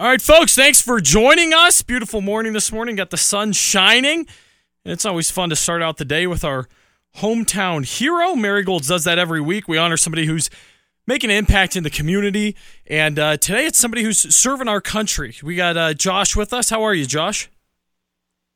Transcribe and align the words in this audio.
All 0.00 0.06
right, 0.06 0.22
folks, 0.22 0.54
thanks 0.54 0.80
for 0.80 1.00
joining 1.00 1.52
us. 1.52 1.82
Beautiful 1.82 2.20
morning 2.20 2.52
this 2.52 2.70
morning. 2.70 2.94
Got 2.94 3.10
the 3.10 3.16
sun 3.16 3.52
shining. 3.52 4.28
And 4.84 4.92
it's 4.92 5.04
always 5.04 5.28
fun 5.32 5.50
to 5.50 5.56
start 5.56 5.82
out 5.82 5.96
the 5.96 6.04
day 6.04 6.28
with 6.28 6.44
our 6.44 6.68
hometown 7.16 7.84
hero. 7.84 8.36
Marigolds 8.36 8.86
does 8.86 9.02
that 9.02 9.18
every 9.18 9.40
week. 9.40 9.66
We 9.66 9.76
honor 9.76 9.96
somebody 9.96 10.26
who's 10.26 10.50
making 11.08 11.30
an 11.30 11.36
impact 11.36 11.74
in 11.74 11.82
the 11.82 11.90
community. 11.90 12.54
And 12.86 13.18
uh, 13.18 13.38
today 13.38 13.66
it's 13.66 13.76
somebody 13.76 14.04
who's 14.04 14.32
serving 14.32 14.68
our 14.68 14.80
country. 14.80 15.34
We 15.42 15.56
got 15.56 15.76
uh, 15.76 15.94
Josh 15.94 16.36
with 16.36 16.52
us. 16.52 16.70
How 16.70 16.84
are 16.84 16.94
you, 16.94 17.04
Josh? 17.04 17.50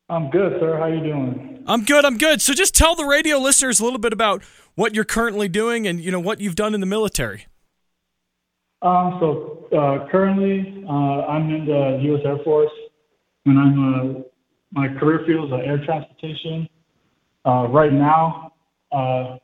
I'm 0.07 0.29
good, 0.29 0.61
sir. 0.61 0.77
How 0.77 0.85
you 0.85 1.01
doing? 1.01 1.61
I'm 1.67 1.83
good. 1.83 2.05
I'm 2.05 2.17
good. 2.17 2.41
So 2.41 2.53
just 2.53 2.73
tell 2.73 2.95
the 2.95 3.03
radio 3.03 3.37
listeners 3.37 3.81
a 3.81 3.83
little 3.83 3.99
bit 3.99 4.13
about 4.13 4.43
what 4.75 4.95
you're 4.95 5.03
currently 5.03 5.49
doing 5.49 5.87
and 5.87 5.99
you 5.99 6.09
know 6.09 6.21
what 6.21 6.39
you've 6.39 6.55
done 6.55 6.73
in 6.73 6.79
the 6.79 6.85
military. 6.85 7.47
Um, 8.83 9.17
so 9.21 9.67
uh, 9.77 10.07
currently, 10.11 10.83
uh, 10.87 11.25
I'm 11.25 11.49
in 11.49 11.65
the 11.65 11.99
U.S. 12.03 12.21
Air 12.25 12.37
Force, 12.43 12.71
and 13.45 13.57
uh, 13.57 14.21
my 14.71 14.89
career 14.99 15.23
field 15.25 15.53
is 15.53 15.59
air 15.65 15.83
transportation. 15.85 16.67
Right 17.45 17.93
now, 17.93 18.51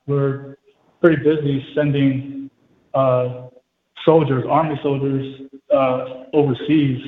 we're 0.06 0.58
pretty 1.02 1.24
busy 1.24 1.66
sending 1.74 2.52
soldiers, 4.06 4.44
Army 4.50 4.78
soldiers, 4.84 5.42
overseas 6.34 7.02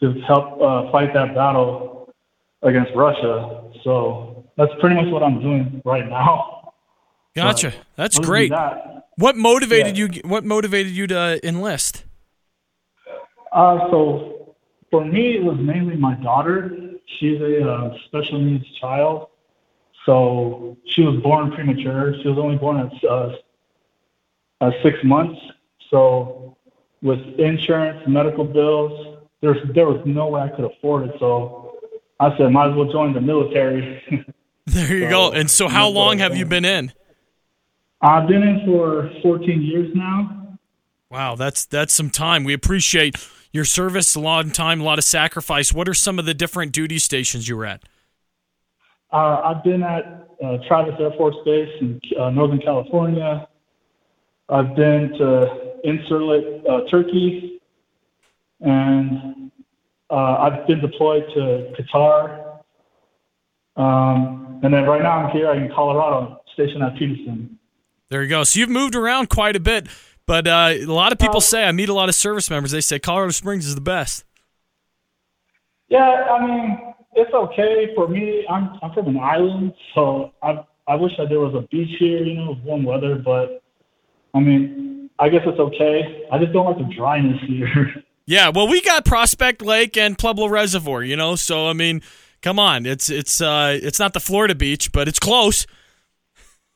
to 0.00 0.12
help 0.26 0.60
fight 0.92 1.12
that 1.14 1.34
battle 1.34 2.14
against 2.62 2.92
Russia. 2.94 3.64
So 3.82 4.44
that's 4.56 4.72
pretty 4.80 4.94
much 4.94 5.06
what 5.12 5.22
I'm 5.22 5.40
doing 5.40 5.82
right 5.84 6.08
now. 6.08 6.52
Gotcha. 7.36 7.70
But 7.70 7.86
That's 7.96 8.18
great. 8.18 8.50
that, 8.50 9.04
What 9.16 9.36
motivated 9.36 9.96
Yeah. 9.96 10.08
you? 10.14 10.20
What 10.24 10.44
motivated 10.44 10.92
you 10.92 11.06
to 11.08 11.46
enlist? 11.46 12.04
Uh, 13.52 13.90
so 13.90 14.56
for 14.90 15.04
me, 15.04 15.36
it 15.36 15.44
was 15.44 15.56
mainly 15.58 15.96
my 15.96 16.14
daughter. 16.14 16.76
She's 17.18 17.40
a 17.40 17.68
uh, 17.70 17.96
special 18.06 18.40
needs 18.40 18.66
child. 18.80 19.28
So 20.04 20.76
she 20.86 21.02
was 21.02 21.20
born 21.22 21.52
premature. 21.52 22.14
She 22.22 22.28
was 22.28 22.38
only 22.38 22.56
born 22.56 22.78
at 22.78 23.04
uh, 23.04 23.36
uh, 24.60 24.70
six 24.82 24.98
months. 25.04 25.40
So 25.90 26.56
with 27.02 27.20
insurance, 27.38 28.02
medical 28.06 28.44
bills, 28.44 29.18
there's 29.40 29.58
there 29.74 29.86
was 29.86 30.00
no 30.06 30.28
way 30.28 30.42
I 30.42 30.48
could 30.48 30.64
afford 30.64 31.08
it. 31.08 31.16
So 31.18 31.76
I 32.20 32.36
said, 32.36 32.50
might 32.52 32.70
as 32.70 32.76
well 32.76 32.90
join 32.90 33.12
the 33.12 33.20
military. 33.20 34.02
There 34.68 34.96
you 34.96 35.08
go. 35.08 35.30
And 35.30 35.48
so, 35.48 35.68
how 35.68 35.88
long 35.88 36.18
have 36.18 36.36
you 36.36 36.44
been 36.44 36.64
in? 36.64 36.92
I've 38.06 38.28
been 38.28 38.44
in 38.44 38.64
for 38.64 39.10
14 39.20 39.62
years 39.62 39.90
now. 39.92 40.58
Wow, 41.10 41.34
that's 41.34 41.64
that's 41.66 41.92
some 41.92 42.08
time. 42.08 42.44
We 42.44 42.52
appreciate 42.52 43.16
your 43.52 43.64
service, 43.64 44.14
a 44.14 44.20
lot 44.20 44.44
of 44.44 44.52
time, 44.52 44.80
a 44.80 44.84
lot 44.84 44.98
of 44.98 45.04
sacrifice. 45.04 45.72
What 45.72 45.88
are 45.88 45.94
some 45.94 46.18
of 46.20 46.24
the 46.24 46.34
different 46.34 46.70
duty 46.72 46.98
stations 47.00 47.48
you 47.48 47.56
were 47.56 47.66
at? 47.66 47.82
Uh, 49.12 49.40
I've 49.44 49.64
been 49.64 49.82
at 49.82 50.28
uh, 50.44 50.58
Travis 50.68 50.94
Air 51.00 51.10
Force 51.18 51.36
Base 51.44 51.68
in 51.80 52.00
uh, 52.18 52.30
Northern 52.30 52.60
California. 52.60 53.48
I've 54.48 54.76
been 54.76 55.10
to 55.18 55.74
Incirlik, 55.84 56.68
uh, 56.68 56.88
Turkey, 56.88 57.60
and 58.60 59.50
uh, 60.10 60.14
I've 60.14 60.66
been 60.68 60.80
deployed 60.80 61.24
to 61.34 61.72
Qatar. 61.76 62.60
Um, 63.76 64.60
and 64.62 64.72
then 64.72 64.84
right 64.84 65.02
now 65.02 65.24
I'm 65.24 65.30
here 65.32 65.52
in 65.52 65.72
Colorado, 65.74 66.40
stationed 66.52 66.84
at 66.84 66.96
Peterson. 66.96 67.58
There 68.10 68.22
you 68.22 68.28
go. 68.28 68.44
So 68.44 68.60
you've 68.60 68.68
moved 68.68 68.94
around 68.94 69.28
quite 69.28 69.56
a 69.56 69.60
bit, 69.60 69.88
but 70.26 70.46
uh, 70.46 70.72
a 70.72 70.84
lot 70.86 71.12
of 71.12 71.18
people 71.18 71.40
say 71.40 71.64
I 71.64 71.72
meet 71.72 71.88
a 71.88 71.94
lot 71.94 72.08
of 72.08 72.14
service 72.14 72.48
members. 72.50 72.70
They 72.70 72.80
say 72.80 72.98
Colorado 72.98 73.32
Springs 73.32 73.66
is 73.66 73.74
the 73.74 73.80
best. 73.80 74.24
Yeah, 75.88 76.00
I 76.00 76.44
mean 76.44 76.94
it's 77.16 77.32
okay 77.32 77.92
for 77.94 78.06
me. 78.08 78.44
I'm 78.48 78.78
I'm 78.82 78.92
from 78.92 79.08
an 79.08 79.18
island, 79.18 79.72
so 79.94 80.32
I 80.42 80.64
I 80.86 80.94
wish 80.94 81.12
that 81.18 81.28
there 81.28 81.40
was 81.40 81.54
a 81.54 81.66
beach 81.68 81.96
here, 81.98 82.22
you 82.22 82.34
know, 82.34 82.56
warm 82.64 82.84
weather. 82.84 83.16
But 83.16 83.62
I 84.34 84.40
mean, 84.40 85.10
I 85.18 85.28
guess 85.28 85.42
it's 85.46 85.58
okay. 85.58 86.26
I 86.30 86.38
just 86.38 86.52
don't 86.52 86.66
like 86.66 86.78
the 86.78 86.94
dryness 86.94 87.40
here. 87.46 87.94
Yeah, 88.28 88.48
well, 88.48 88.66
we 88.66 88.80
got 88.80 89.04
Prospect 89.04 89.62
Lake 89.62 89.96
and 89.96 90.18
Pueblo 90.18 90.48
Reservoir, 90.48 91.04
you 91.04 91.14
know. 91.14 91.36
So 91.36 91.68
I 91.68 91.74
mean, 91.74 92.02
come 92.42 92.58
on, 92.58 92.84
it's 92.84 93.08
it's 93.08 93.40
uh, 93.40 93.78
it's 93.80 94.00
not 94.00 94.14
the 94.14 94.20
Florida 94.20 94.56
beach, 94.56 94.90
but 94.90 95.06
it's 95.06 95.20
close. 95.20 95.64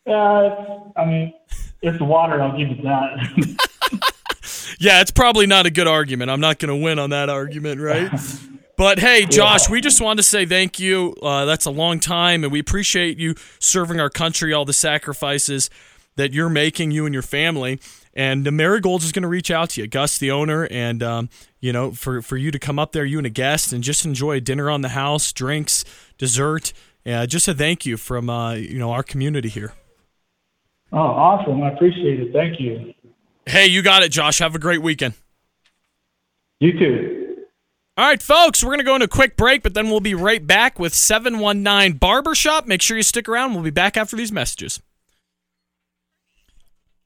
Yeah, 0.06 0.78
I 0.96 1.04
mean, 1.04 1.34
it's 1.82 2.00
water. 2.00 2.42
I'll 2.42 2.56
give 2.56 2.70
it 2.70 2.82
that. 2.82 3.66
Yeah, 4.80 5.02
it's 5.02 5.10
probably 5.10 5.46
not 5.46 5.66
a 5.66 5.70
good 5.70 5.86
argument. 5.86 6.30
I'm 6.30 6.40
not 6.40 6.58
going 6.58 6.74
to 6.74 6.84
win 6.84 6.98
on 6.98 7.10
that 7.10 7.28
argument, 7.28 7.80
right? 7.80 8.10
But 8.76 8.98
hey, 8.98 9.26
Josh, 9.26 9.68
we 9.68 9.82
just 9.82 10.00
wanted 10.00 10.22
to 10.22 10.22
say 10.22 10.46
thank 10.46 10.80
you. 10.80 11.14
Uh, 11.20 11.44
that's 11.44 11.66
a 11.66 11.70
long 11.70 12.00
time, 12.00 12.44
and 12.44 12.50
we 12.50 12.60
appreciate 12.60 13.18
you 13.18 13.34
serving 13.58 14.00
our 14.00 14.08
country, 14.08 14.54
all 14.54 14.64
the 14.64 14.72
sacrifices 14.72 15.68
that 16.16 16.32
you're 16.32 16.48
making, 16.48 16.90
you 16.90 17.04
and 17.04 17.12
your 17.12 17.22
family. 17.22 17.78
And 18.14 18.46
the 18.46 18.50
Marigolds 18.50 19.04
is 19.04 19.12
going 19.12 19.24
to 19.24 19.28
reach 19.28 19.50
out 19.50 19.68
to 19.70 19.82
you, 19.82 19.86
Gus, 19.86 20.16
the 20.16 20.30
owner, 20.30 20.66
and 20.70 21.02
um, 21.02 21.28
you 21.60 21.74
know, 21.74 21.90
for 21.90 22.22
for 22.22 22.38
you 22.38 22.50
to 22.52 22.58
come 22.58 22.78
up 22.78 22.92
there, 22.92 23.04
you 23.04 23.18
and 23.18 23.26
a 23.26 23.30
guest, 23.30 23.70
and 23.70 23.84
just 23.84 24.06
enjoy 24.06 24.40
dinner 24.40 24.70
on 24.70 24.80
the 24.80 24.88
house, 24.88 25.30
drinks, 25.30 25.84
dessert, 26.16 26.72
uh, 27.04 27.26
just 27.26 27.46
a 27.48 27.52
thank 27.52 27.84
you 27.84 27.98
from 27.98 28.30
uh, 28.30 28.54
you 28.54 28.78
know 28.78 28.92
our 28.92 29.02
community 29.02 29.50
here. 29.50 29.74
Oh, 30.92 30.98
awesome! 30.98 31.62
I 31.62 31.72
appreciate 31.72 32.20
it. 32.20 32.32
Thank 32.32 32.60
you. 32.60 32.94
Hey, 33.46 33.66
you 33.66 33.82
got 33.82 34.02
it, 34.02 34.10
Josh. 34.10 34.38
Have 34.38 34.54
a 34.54 34.58
great 34.58 34.82
weekend. 34.82 35.14
You 36.60 36.78
too. 36.78 37.20
All 37.96 38.06
right, 38.06 38.22
folks, 38.22 38.62
we're 38.62 38.70
going 38.70 38.78
to 38.78 38.84
go 38.84 38.94
into 38.94 39.04
a 39.04 39.08
quick 39.08 39.36
break, 39.36 39.62
but 39.62 39.74
then 39.74 39.90
we'll 39.90 40.00
be 40.00 40.14
right 40.14 40.46
back 40.46 40.78
with 40.78 40.94
719 40.94 41.98
Barbershop. 41.98 42.66
Make 42.66 42.80
sure 42.80 42.96
you 42.96 43.02
stick 43.02 43.28
around. 43.28 43.52
We'll 43.52 43.62
be 43.62 43.70
back 43.70 43.96
after 43.96 44.16
these 44.16 44.32
messages. 44.32 44.80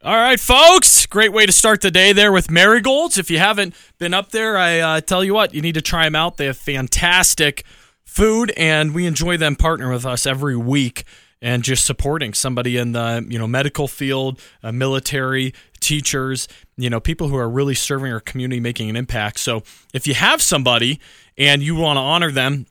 All 0.05 0.15
right, 0.15 0.39
folks, 0.39 1.07
great 1.07 1.33
way 1.33 1.47
to 1.47 1.53
start 1.53 1.81
the 1.81 1.91
day 1.91 2.13
there 2.13 2.31
with 2.31 2.51
Marigolds. 2.51 3.17
If 3.17 3.31
you 3.31 3.39
haven't 3.39 3.75
been 3.99 4.13
up 4.13 4.33
there, 4.33 4.59
I 4.59 4.79
uh, 4.79 5.01
tell 5.01 5.25
you 5.25 5.33
what, 5.33 5.55
you 5.55 5.63
need 5.63 5.75
to 5.75 5.83
try 5.83 6.05
them 6.05 6.15
out. 6.15 6.37
They 6.37 6.45
have 6.47 6.59
fantastic 6.59 7.65
food, 8.05 8.53
and 8.57 8.95
we 8.95 9.07
enjoy 9.07 9.39
them 9.39 9.57
partner 9.57 9.91
with 9.91 10.05
us 10.05 10.27
every 10.27 10.57
week 10.57 11.05
and 11.45 11.63
just 11.63 11.85
supporting 11.85 12.33
somebody 12.33 12.79
in 12.79 12.93
the 12.93 13.25
you 13.29 13.39
know 13.39 13.47
medical 13.47 13.87
field, 13.87 14.41
uh, 14.63 14.73
military, 14.73 15.53
teachers, 15.79 16.49
you 16.77 16.89
know 16.89 16.99
people 16.99 17.29
who 17.29 17.37
are 17.37 17.49
really 17.49 17.75
serving 17.75 18.11
our 18.11 18.19
community, 18.19 18.61
making 18.61 18.89
an 18.89 18.97
impact. 18.97 19.39
So 19.39 19.63
if 19.93 20.07
you 20.07 20.15
have 20.15 20.41
somebody 20.41 20.99
and 21.37 21.63
you 21.63 21.77
want 21.77 21.99
to 21.99 22.01
honor 22.01 22.33
them 22.33 22.67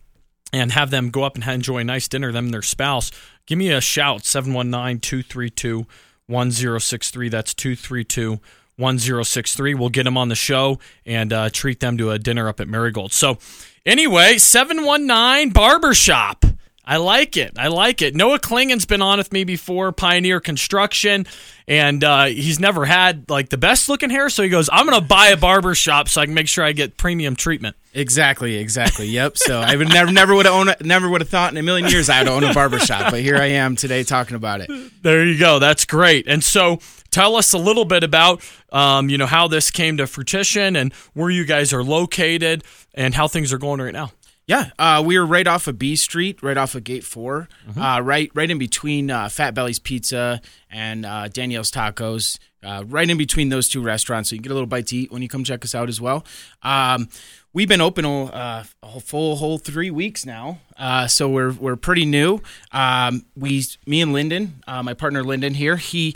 and 0.51 0.72
have 0.72 0.89
them 0.89 1.12
go 1.12 1.23
up 1.23 1.35
and 1.35 1.47
enjoy 1.47 1.79
a 1.79 1.83
nice 1.83 2.07
dinner, 2.07 2.31
them 2.31 2.45
and 2.45 2.53
their 2.53 2.63
spouse, 2.63 3.12
give 3.45 3.59
me 3.59 3.72
a 3.72 3.79
shout 3.79 4.25
719 4.25 5.00
232 5.00 5.85
1063. 6.25 7.29
That's 7.29 7.53
232 7.53 8.39
1063. 8.78 9.75
We'll 9.75 9.89
get 9.89 10.03
them 10.03 10.17
on 10.17 10.29
the 10.29 10.35
show 10.35 10.79
and 11.06 11.31
uh, 11.31 11.51
treat 11.51 11.79
them 11.79 11.95
to 12.00 12.09
a 12.09 12.17
dinner 12.17 12.50
up 12.50 12.59
at 12.59 12.67
Marigold. 12.67 13.13
So, 13.13 13.38
anyway, 13.85 14.39
719 14.39 15.51
Barbershop. 15.51 16.45
I 16.85 16.97
like 16.97 17.38
it. 17.38 17.53
I 17.57 17.69
like 17.69 18.01
it. 18.01 18.13
Noah 18.13 18.39
Klingen's 18.39 18.85
been 18.85 19.01
on 19.01 19.17
with 19.17 19.31
me 19.31 19.45
before, 19.45 19.94
Pioneer 19.94 20.41
Construction, 20.41 21.25
and 21.66 22.03
uh, 22.03 22.25
he's 22.25 22.59
never 22.59 22.83
had 22.83 23.29
like 23.29 23.49
the 23.49 23.57
best 23.57 23.88
looking 23.88 24.09
hair. 24.09 24.29
So 24.29 24.44
he 24.44 24.49
goes, 24.49 24.69
"I'm 24.71 24.85
gonna 24.85 24.99
buy 24.99 25.27
a 25.27 25.38
barber 25.38 25.75
shop 25.75 26.09
so 26.09 26.19
I 26.19 26.25
can 26.25 26.33
make 26.33 26.49
sure 26.49 26.66
I 26.66 26.73
get 26.73 26.97
premium 26.97 27.38
treatment." 27.38 27.77
Exactly, 27.94 28.55
exactly. 28.55 29.05
Yep. 29.07 29.38
So 29.38 29.61
I 29.61 29.75
would 29.75 29.89
never, 29.89 30.11
never 30.11 30.35
would 30.35 30.45
have 30.45 30.55
owned, 30.55 30.75
never 30.81 31.07
would 31.09 31.21
have 31.21 31.29
thought 31.29 31.53
in 31.53 31.57
a 31.57 31.63
million 31.63 31.89
years 31.89 32.09
I 32.09 32.19
would 32.23 32.27
own 32.27 32.44
a 32.44 32.53
barber 32.53 32.79
shop, 32.79 33.11
but 33.11 33.21
here 33.21 33.38
I 33.38 33.45
am 33.47 33.75
today 33.75 34.03
talking 34.03 34.35
about 34.35 34.61
it. 34.61 34.69
There 35.03 35.23
you 35.23 35.38
go. 35.38 35.59
That's 35.59 35.85
great. 35.85 36.27
And 36.27 36.44
so, 36.44 36.79
tell 37.11 37.35
us 37.35 37.53
a 37.53 37.57
little 37.57 37.85
bit 37.85 38.03
about, 38.03 38.41
um, 38.71 39.09
you 39.09 39.17
know, 39.17 39.27
how 39.27 39.47
this 39.47 39.69
came 39.71 39.97
to 39.97 40.07
fruition 40.07 40.75
and 40.75 40.91
where 41.13 41.29
you 41.29 41.45
guys 41.45 41.71
are 41.71 41.83
located 41.83 42.63
and 42.95 43.13
how 43.13 43.27
things 43.27 43.53
are 43.53 43.57
going 43.59 43.80
right 43.80 43.94
now. 43.94 44.12
Yeah, 44.45 44.72
uh, 44.78 45.01
we 45.06 45.18
were 45.18 45.25
right 45.25 45.48
off 45.48 45.68
of 45.68 45.80
B 45.80 45.95
Street, 45.95 46.44
right 46.44 46.57
off 46.57 46.75
of 46.75 46.84
Gate 46.84 47.06
4 47.06 47.48
uh, 47.78 48.01
right, 48.04 48.30
right 48.34 48.51
in 48.51 48.57
between 48.57 49.10
uh, 49.10 49.30
Fat 49.30 49.54
Belly's 49.54 49.80
Pizza 49.80 50.42
and 50.69 51.06
uh, 51.06 51.28
Danielle's 51.30 51.72
Tacos. 51.72 52.40
Uh, 52.62 52.81
right 52.88 53.10
in 53.10 53.18
between 53.18 53.50
those 53.50 53.68
two 53.68 53.81
restaurants, 53.81 54.30
so 54.30 54.36
you 54.36 54.40
can 54.40 54.44
get 54.44 54.51
a 54.51 54.54
little 54.54 54.66
bite 54.68 54.88
to 54.88 54.95
eat 54.95 55.12
when 55.12 55.22
you 55.22 55.28
come 55.28 55.44
check 55.44 55.66
us 55.66 55.75
out 55.75 55.90
as 55.90 56.00
well. 56.00 56.25
Um, 56.62 57.10
we've 57.51 57.68
been 57.68 57.81
open 57.81 58.06
uh, 58.06 58.63
a 58.81 59.00
full 59.01 59.36
whole 59.36 59.57
three 59.57 59.92
weeks 59.92 60.25
now, 60.25 60.60
uh, 60.78 61.07
so 61.07 61.28
we're 61.28 61.51
we're 61.51 61.75
pretty 61.75 62.06
new. 62.06 62.40
Um, 62.72 63.25
we, 63.36 63.66
me 63.86 64.01
and 64.01 64.13
Lyndon, 64.13 64.63
uh, 64.66 64.81
my 64.81 64.94
partner 64.94 65.25
Lyndon 65.25 65.56
here, 65.56 65.75
he 65.75 66.16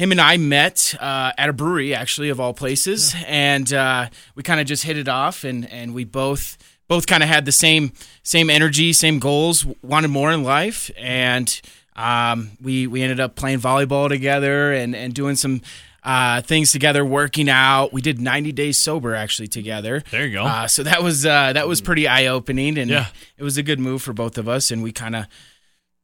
him 0.00 0.12
and 0.12 0.20
I 0.20 0.38
met 0.38 0.94
uh, 1.00 1.32
at 1.36 1.48
a 1.50 1.52
brewery, 1.52 1.94
actually, 1.94 2.30
of 2.30 2.40
all 2.40 2.52
places, 2.54 3.14
and 3.26 3.70
uh, 3.72 4.08
we 4.34 4.42
kind 4.42 4.60
of 4.60 4.66
just 4.66 4.82
hit 4.82 4.96
it 4.98 5.08
off, 5.08 5.44
and 5.44 5.66
and 5.70 5.94
we 5.94 6.04
both 6.04 6.58
both 6.90 7.06
kind 7.06 7.22
of 7.22 7.28
had 7.28 7.44
the 7.46 7.52
same 7.52 7.92
same 8.24 8.50
energy, 8.50 8.92
same 8.92 9.18
goals, 9.20 9.64
wanted 9.82 10.08
more 10.08 10.30
in 10.32 10.42
life, 10.42 10.90
and 10.98 11.60
um, 11.96 12.50
we 12.60 12.86
we 12.88 13.00
ended 13.00 13.20
up 13.20 13.36
playing 13.36 13.60
volleyball 13.60 14.08
together 14.08 14.72
and 14.72 14.94
and 14.96 15.14
doing 15.14 15.36
some 15.36 15.62
uh, 16.02 16.40
things 16.42 16.72
together, 16.72 17.04
working 17.04 17.48
out. 17.48 17.92
We 17.92 18.00
did 18.00 18.20
90 18.20 18.52
days 18.52 18.82
sober 18.82 19.14
actually 19.14 19.48
together. 19.48 20.02
There 20.10 20.26
you 20.26 20.32
go. 20.32 20.44
Uh, 20.44 20.66
so 20.66 20.82
that 20.82 21.02
was 21.02 21.24
uh, 21.24 21.52
that 21.52 21.68
was 21.68 21.80
pretty 21.80 22.08
eye 22.08 22.26
opening, 22.26 22.76
and 22.76 22.90
Yeah. 22.90 23.06
it 23.38 23.44
was 23.44 23.56
a 23.56 23.62
good 23.62 23.78
move 23.78 24.02
for 24.02 24.12
both 24.12 24.36
of 24.36 24.48
us. 24.48 24.70
And 24.72 24.82
we 24.82 24.90
kind 24.92 25.14
of, 25.14 25.26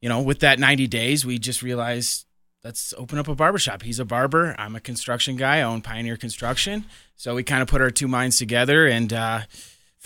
you 0.01 0.09
know, 0.09 0.21
with 0.21 0.39
that 0.41 0.59
90 0.61 0.87
days, 0.87 1.27
we 1.27 1.39
just 1.39 1.63
realized 1.63 2.27
let's 2.63 2.95
open 2.99 3.19
up 3.19 3.27
a 3.27 3.35
barbershop. 3.35 3.83
He's 3.83 3.99
a 3.99 4.05
barber. 4.05 4.55
I'm 4.59 4.77
a 4.77 4.81
construction 4.81 5.35
guy. 5.37 5.57
I 5.59 5.63
own 5.63 5.81
Pioneer 5.83 6.17
Construction. 6.17 6.85
So 7.17 7.35
we 7.35 7.43
kind 7.43 7.63
of 7.63 7.69
put 7.69 7.81
our 7.81 7.91
two 7.91 8.07
minds 8.09 8.37
together 8.39 8.87
and 8.87 9.13
uh, 9.13 9.41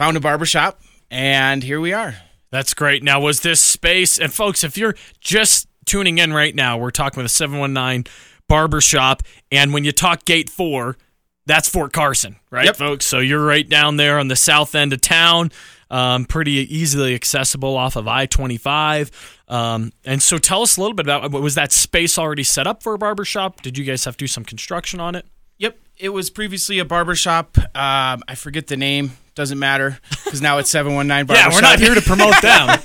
found 0.00 0.16
a 0.16 0.20
barbershop, 0.20 0.80
and 1.10 1.62
here 1.62 1.78
we 1.78 1.92
are. 1.92 2.14
That's 2.50 2.72
great. 2.72 3.02
Now, 3.02 3.20
was 3.20 3.40
this 3.40 3.60
space, 3.60 4.18
and 4.18 4.32
folks, 4.32 4.64
if 4.64 4.78
you're 4.78 4.94
just 5.20 5.68
tuning 5.84 6.16
in 6.16 6.32
right 6.32 6.54
now, 6.54 6.78
we're 6.78 6.90
talking 6.90 7.18
with 7.22 7.26
a 7.26 7.34
719 7.34 8.10
barbershop. 8.48 9.22
And 9.52 9.74
when 9.74 9.84
you 9.84 9.92
talk 9.92 10.24
gate 10.24 10.48
four, 10.48 10.96
that's 11.44 11.68
Fort 11.68 11.92
Carson, 11.92 12.36
right, 12.50 12.64
Yep. 12.64 12.76
folks? 12.76 13.04
So 13.04 13.18
you're 13.18 13.44
right 13.44 13.68
down 13.68 13.98
there 13.98 14.18
on 14.18 14.28
the 14.28 14.36
south 14.36 14.74
end 14.74 14.94
of 14.94 15.02
town, 15.02 15.52
um, 15.90 16.24
pretty 16.24 16.52
easily 16.74 17.14
accessible 17.14 17.76
off 17.76 17.94
of 17.94 18.08
I 18.08 18.24
25. 18.24 19.10
Um, 19.48 19.92
and 20.06 20.22
so 20.22 20.38
tell 20.38 20.62
us 20.62 20.78
a 20.78 20.80
little 20.80 20.94
bit 20.94 21.04
about 21.04 21.30
was 21.30 21.56
that 21.56 21.72
space 21.72 22.16
already 22.16 22.42
set 22.44 22.66
up 22.66 22.82
for 22.82 22.94
a 22.94 22.98
barbershop? 22.98 23.60
Did 23.60 23.76
you 23.76 23.84
guys 23.84 24.06
have 24.06 24.16
to 24.16 24.22
do 24.24 24.26
some 24.28 24.44
construction 24.46 24.98
on 24.98 25.14
it? 25.14 25.26
Yep, 25.58 25.76
it 25.98 26.08
was 26.08 26.30
previously 26.30 26.78
a 26.78 26.86
barbershop. 26.86 27.58
Um, 27.58 28.22
I 28.26 28.34
forget 28.34 28.68
the 28.68 28.78
name. 28.78 29.12
Doesn't 29.40 29.58
matter 29.58 29.98
because 30.24 30.42
now 30.42 30.58
it's 30.58 30.68
719 30.78 31.26
Barbershop. 31.26 31.50
Yeah, 31.50 31.56
we're 31.56 31.62
not 31.62 31.78
here 31.78 31.94
to 31.94 32.02
promote 32.02 32.42
them. 32.42 32.78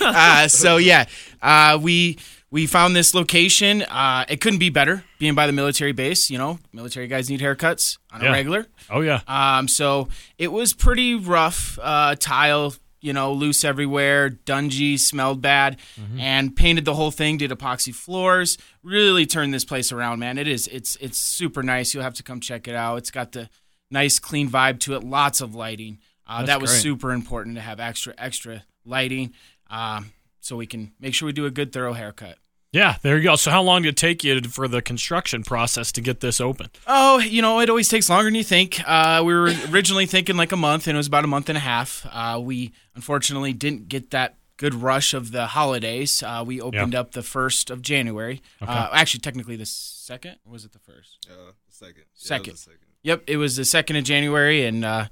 uh, 0.00 0.46
so 0.46 0.76
yeah, 0.76 1.06
uh, 1.42 1.76
we 1.82 2.18
we 2.52 2.68
found 2.68 2.94
this 2.94 3.14
location. 3.14 3.82
Uh, 3.82 4.24
it 4.28 4.40
couldn't 4.40 4.60
be 4.60 4.70
better, 4.70 5.02
being 5.18 5.34
by 5.34 5.48
the 5.48 5.52
military 5.52 5.90
base. 5.90 6.30
You 6.30 6.38
know, 6.38 6.60
military 6.72 7.08
guys 7.08 7.28
need 7.28 7.40
haircuts 7.40 7.98
on 8.12 8.20
Yeah. 8.22 8.28
a 8.28 8.32
regular. 8.32 8.66
oh, 8.90 9.00
yeah. 9.00 9.20
Um, 9.26 9.66
so 9.66 10.08
it 10.38 10.52
was 10.52 10.72
pretty 10.72 11.16
rough. 11.16 11.78
Uh, 11.82 12.14
tile, 12.14 12.74
you 13.00 13.12
know, 13.12 13.32
loose 13.32 13.64
everywhere. 13.64 14.30
Dungy, 14.30 14.98
smelled 15.00 15.42
bad, 15.42 15.78
and 16.16 16.54
painted 16.54 16.84
the 16.84 16.94
whole 16.94 17.10
thing. 17.10 17.38
Did 17.38 17.50
epoxy 17.50 17.92
floors. 17.92 18.56
Really 18.84 19.26
turned 19.26 19.52
this 19.52 19.64
place 19.64 19.90
around, 19.90 20.20
man. 20.20 20.38
It 20.38 20.46
is. 20.46 20.68
It's 20.68 20.96
it's 21.00 21.18
super 21.18 21.64
nice. 21.64 21.92
You'll 21.92 22.04
have 22.04 22.14
to 22.14 22.22
come 22.22 22.38
check 22.40 22.68
it 22.68 22.76
out. 22.76 22.98
It's 22.98 23.10
got 23.10 23.32
the 23.32 23.50
nice, 23.90 24.18
clean 24.18 24.48
vibe 24.48 24.80
to 24.80 24.94
it. 24.94 25.04
Lots 25.04 25.40
of 25.40 25.54
lighting. 25.54 25.98
Uh, 26.26 26.44
that 26.44 26.60
was 26.60 26.70
great. 26.70 26.82
super 26.82 27.12
important 27.12 27.56
to 27.56 27.62
have 27.62 27.80
extra 27.80 28.14
extra 28.18 28.64
lighting, 28.84 29.32
um, 29.70 30.12
so 30.40 30.56
we 30.56 30.66
can 30.66 30.92
make 31.00 31.14
sure 31.14 31.26
we 31.26 31.32
do 31.32 31.46
a 31.46 31.50
good, 31.50 31.72
thorough 31.72 31.94
haircut. 31.94 32.36
Yeah, 32.70 32.96
there 33.00 33.16
you 33.16 33.22
go. 33.22 33.36
So, 33.36 33.50
how 33.50 33.62
long 33.62 33.82
did 33.82 33.90
it 33.90 33.96
take 33.96 34.22
you 34.22 34.42
for 34.42 34.68
the 34.68 34.82
construction 34.82 35.42
process 35.42 35.90
to 35.92 36.02
get 36.02 36.20
this 36.20 36.38
open? 36.38 36.68
Oh, 36.86 37.18
you 37.18 37.40
know, 37.40 37.60
it 37.60 37.70
always 37.70 37.88
takes 37.88 38.10
longer 38.10 38.24
than 38.26 38.34
you 38.34 38.44
think. 38.44 38.78
Uh, 38.86 39.22
we 39.24 39.32
were 39.32 39.50
originally 39.70 40.04
thinking 40.04 40.36
like 40.36 40.52
a 40.52 40.56
month, 40.56 40.86
and 40.86 40.94
it 40.94 40.98
was 40.98 41.06
about 41.06 41.24
a 41.24 41.28
month 41.28 41.48
and 41.48 41.56
a 41.56 41.62
half. 41.62 42.06
Uh, 42.12 42.38
we 42.38 42.72
unfortunately 42.94 43.54
didn't 43.54 43.88
get 43.88 44.10
that 44.10 44.34
good 44.58 44.74
rush 44.74 45.14
of 45.14 45.32
the 45.32 45.46
holidays. 45.46 46.22
Uh, 46.22 46.44
we 46.46 46.60
opened 46.60 46.94
up 46.94 47.12
the 47.12 47.22
first 47.22 47.70
of 47.70 47.80
January. 47.80 48.42
Uh, 48.60 48.90
actually, 48.92 49.20
technically 49.20 49.56
the 49.56 49.64
second. 49.64 50.36
Or 50.44 50.52
was 50.52 50.66
it 50.66 50.72
the 50.72 50.78
first? 50.78 51.26
Uh, 51.30 51.52
the 51.66 51.74
second. 51.74 51.94
Yeah, 51.96 52.02
it 52.02 52.06
was 52.14 52.22
Second. 52.22 52.52
the 52.52 52.58
second. 52.58 52.87
Yep, 53.02 53.24
it 53.26 53.36
was 53.36 53.56
the 53.56 53.64
second 53.64 53.96
of 53.96 54.04
January, 54.04 54.64
and 54.64 54.84
uh, 54.84 55.06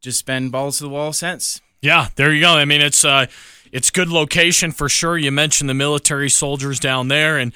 just 0.00 0.26
been 0.26 0.50
balls 0.50 0.78
to 0.78 0.84
the 0.84 0.90
wall 0.90 1.12
since. 1.12 1.60
Yeah, 1.80 2.08
there 2.16 2.32
you 2.32 2.40
go. 2.40 2.52
I 2.52 2.64
mean, 2.64 2.80
it's 2.80 3.04
uh, 3.04 3.26
it's 3.72 3.90
good 3.90 4.08
location 4.08 4.70
for 4.72 4.88
sure. 4.88 5.16
You 5.18 5.32
mentioned 5.32 5.68
the 5.68 5.74
military 5.74 6.30
soldiers 6.30 6.78
down 6.78 7.08
there, 7.08 7.38
and 7.38 7.52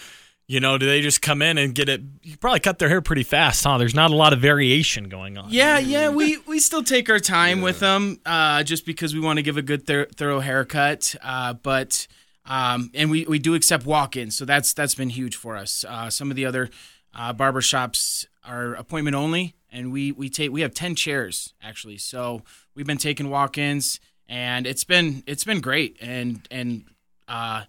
you 0.49 0.61
know, 0.61 0.79
do 0.79 0.87
they 0.87 1.01
just 1.01 1.23
come 1.23 1.43
in 1.43 1.59
and 1.59 1.75
get 1.75 1.89
it? 1.89 2.01
You 2.23 2.37
probably 2.37 2.61
cut 2.61 2.79
their 2.79 2.89
hair 2.89 3.01
pretty 3.01 3.25
fast, 3.25 3.65
huh? 3.65 3.79
There's 3.79 3.95
not 3.95 4.11
a 4.11 4.17
lot 4.17 4.33
of 4.33 4.41
variation 4.41 5.09
going 5.09 5.37
on. 5.37 5.49
Yeah, 5.51 5.79
yeah, 5.79 6.09
we, 6.09 6.39
we 6.47 6.61
still 6.61 6.85
take 6.85 7.11
our 7.11 7.19
time 7.19 7.63
with 7.63 7.81
them, 7.81 8.21
uh, 8.25 8.63
just 8.63 8.87
because 8.87 9.13
we 9.13 9.21
want 9.21 9.39
to 9.39 9.43
give 9.43 9.57
a 9.57 9.63
good 9.63 9.87
thor- 9.87 10.07
thorough 10.15 10.41
haircut. 10.41 11.17
Uh, 11.21 11.55
but 11.55 12.07
um, 12.47 12.91
and 12.95 13.11
we, 13.11 13.25
we 13.27 13.41
do 13.41 13.55
accept 13.55 13.87
walk-ins, 13.87 14.37
so 14.37 14.45
that's 14.45 14.73
that's 14.73 14.95
been 14.95 15.11
huge 15.11 15.35
for 15.35 15.57
us. 15.57 15.85
Uh, 15.87 16.11
some 16.11 16.31
of 16.31 16.37
the 16.37 16.47
other 16.47 16.71
uh, 17.19 17.33
barber 17.33 17.61
shops 17.63 18.27
are 18.45 18.75
appointment 18.75 19.17
only, 19.17 19.55
and 19.73 19.91
we 19.93 20.13
we 20.13 20.29
take 20.29 20.53
we 20.53 20.61
have 20.61 20.75
ten 20.75 20.95
chairs 20.95 21.55
actually, 21.63 21.99
so 21.99 22.43
we've 22.75 22.87
been 22.87 22.99
taking 22.99 23.31
walk-ins, 23.31 23.99
and 24.29 24.67
it's 24.67 24.85
been 24.85 25.23
it's 25.27 25.45
been 25.45 25.61
great, 25.61 25.97
and 26.01 26.47
and 26.51 26.85
uh, 27.27 27.63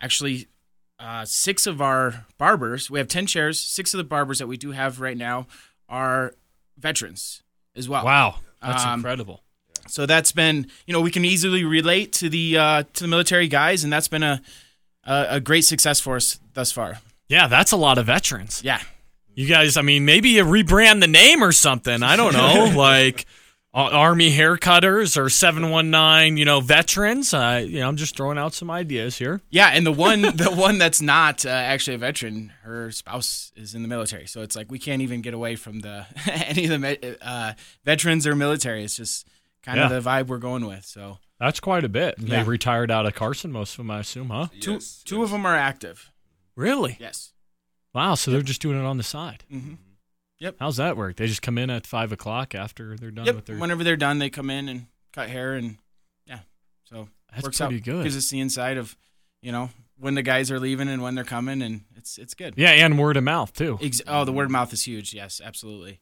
actually 0.00 0.48
uh, 0.98 1.24
six 1.24 1.66
of 1.66 1.80
our 1.82 2.24
barbers. 2.38 2.90
We 2.90 2.98
have 2.98 3.08
ten 3.08 3.26
chairs. 3.26 3.60
Six 3.60 3.94
of 3.94 3.98
the 3.98 4.04
barbers 4.04 4.38
that 4.38 4.46
we 4.46 4.56
do 4.56 4.72
have 4.72 5.00
right 5.00 5.16
now 5.16 5.46
are 5.88 6.34
veterans 6.78 7.42
as 7.76 7.88
well. 7.88 8.04
Wow, 8.04 8.36
that's 8.62 8.84
Um, 8.84 9.00
incredible. 9.00 9.42
So 9.86 10.06
that's 10.06 10.32
been 10.32 10.66
you 10.86 10.92
know 10.94 11.00
we 11.02 11.10
can 11.10 11.24
easily 11.24 11.62
relate 11.62 12.12
to 12.14 12.28
the 12.30 12.56
uh, 12.56 12.82
to 12.94 13.04
the 13.04 13.08
military 13.08 13.48
guys, 13.48 13.84
and 13.84 13.92
that's 13.92 14.08
been 14.08 14.22
a, 14.22 14.40
a 15.04 15.26
a 15.30 15.40
great 15.40 15.64
success 15.64 16.00
for 16.00 16.16
us 16.16 16.40
thus 16.54 16.72
far. 16.72 17.00
Yeah, 17.28 17.48
that's 17.48 17.72
a 17.72 17.76
lot 17.76 17.98
of 17.98 18.06
veterans. 18.06 18.62
Yeah. 18.64 18.80
You 19.34 19.46
guys, 19.48 19.76
I 19.76 19.82
mean, 19.82 20.04
maybe 20.04 20.30
you 20.30 20.44
rebrand 20.44 21.00
the 21.00 21.06
name 21.08 21.42
or 21.42 21.52
something. 21.52 22.02
I 22.02 22.16
don't 22.16 22.32
know, 22.34 22.72
like 22.76 23.26
Army 23.72 24.30
haircutters 24.30 25.16
or 25.20 25.28
seven 25.28 25.70
one 25.70 25.90
nine. 25.90 26.36
You 26.36 26.44
know, 26.44 26.60
veterans. 26.60 27.34
Uh, 27.34 27.64
you 27.66 27.80
know, 27.80 27.88
I'm 27.88 27.96
just 27.96 28.16
throwing 28.16 28.38
out 28.38 28.54
some 28.54 28.70
ideas 28.70 29.18
here. 29.18 29.40
Yeah, 29.50 29.70
and 29.72 29.84
the 29.84 29.90
one 30.06 30.22
the 30.22 30.52
one 30.54 30.78
that's 30.78 31.02
not 31.02 31.44
uh, 31.44 31.48
actually 31.48 31.94
a 31.94 31.98
veteran, 31.98 32.52
her 32.62 32.90
spouse 32.92 33.52
is 33.56 33.74
in 33.74 33.82
the 33.82 33.88
military, 33.88 34.26
so 34.26 34.42
it's 34.42 34.54
like 34.54 34.70
we 34.70 34.78
can't 34.78 35.02
even 35.02 35.20
get 35.22 35.34
away 35.34 35.56
from 35.56 35.80
the 35.80 36.06
any 36.30 36.66
of 36.66 36.80
the 36.80 37.18
uh, 37.20 37.52
veterans 37.84 38.26
or 38.26 38.36
military. 38.36 38.84
It's 38.84 38.96
just 38.96 39.26
kind 39.64 39.78
Yeah. 39.78 39.90
of 39.90 40.04
the 40.04 40.08
vibe 40.08 40.28
we're 40.28 40.38
going 40.38 40.66
with. 40.66 40.84
So 40.84 41.18
That's 41.40 41.58
quite 41.58 41.84
a 41.84 41.88
bit. 41.88 42.14
They 42.18 42.42
retired 42.44 42.90
out 42.92 43.06
of 43.06 43.14
Carson, 43.14 43.50
most 43.50 43.72
of 43.72 43.78
them, 43.78 43.90
I 43.90 44.00
assume, 44.00 44.28
huh? 44.30 44.46
two 44.60 44.74
Yes, 44.74 45.02
two 45.04 45.22
of 45.24 45.30
them 45.30 45.44
are 45.44 45.56
active. 45.56 46.12
Really? 46.54 46.96
Yes. 47.00 47.32
Wow. 47.94 48.14
So 48.16 48.30
they're 48.30 48.42
just 48.42 48.60
doing 48.60 48.78
it 48.78 48.84
on 48.84 48.96
the 48.96 49.02
side. 49.02 49.44
hmm 49.50 49.74
How's 50.60 50.76
that 50.76 50.96
work? 50.98 51.16
They 51.16 51.26
just 51.26 51.40
come 51.40 51.56
in 51.56 51.70
at 51.70 51.86
five 51.86 52.12
o'clock 52.12 52.54
after 52.54 52.96
they're 52.98 53.10
done 53.10 53.24
with 53.24 53.34
Yep. 53.36 53.44
their. 53.46 53.56
Whenever 53.56 53.82
they're 53.82 53.96
done, 53.96 54.18
they 54.18 54.28
come 54.28 54.50
in 54.50 54.68
and 54.68 54.86
cut 55.14 55.30
hair, 55.30 55.54
and 55.54 55.78
yeah, 56.26 56.40
so 56.84 57.08
That's 57.30 57.44
works 57.44 57.58
pretty 57.58 57.76
out. 57.76 57.82
good. 57.84 58.02
Gives 58.04 58.16
us 58.16 58.28
the 58.28 58.40
inside 58.40 58.76
of, 58.76 58.94
you 59.40 59.52
know, 59.52 59.70
when 59.98 60.16
the 60.16 60.22
guys 60.22 60.50
are 60.50 60.60
leaving 60.60 60.88
and 60.88 61.00
when 61.02 61.14
they're 61.14 61.24
coming, 61.24 61.62
and 61.62 61.82
it's 61.96 62.18
it's 62.18 62.34
good. 62.34 62.54
yeah, 62.58 62.70
and 62.72 62.98
word 62.98 63.16
of 63.16 63.24
mouth 63.24 63.54
too. 63.54 63.78
Ex- 63.80 64.02
oh, 64.06 64.26
the 64.26 64.32
word 64.32 64.44
of 64.46 64.50
mouth 64.50 64.70
is 64.74 64.84
huge. 64.86 65.14
Yes, 65.14 65.40
absolutely. 65.42 66.00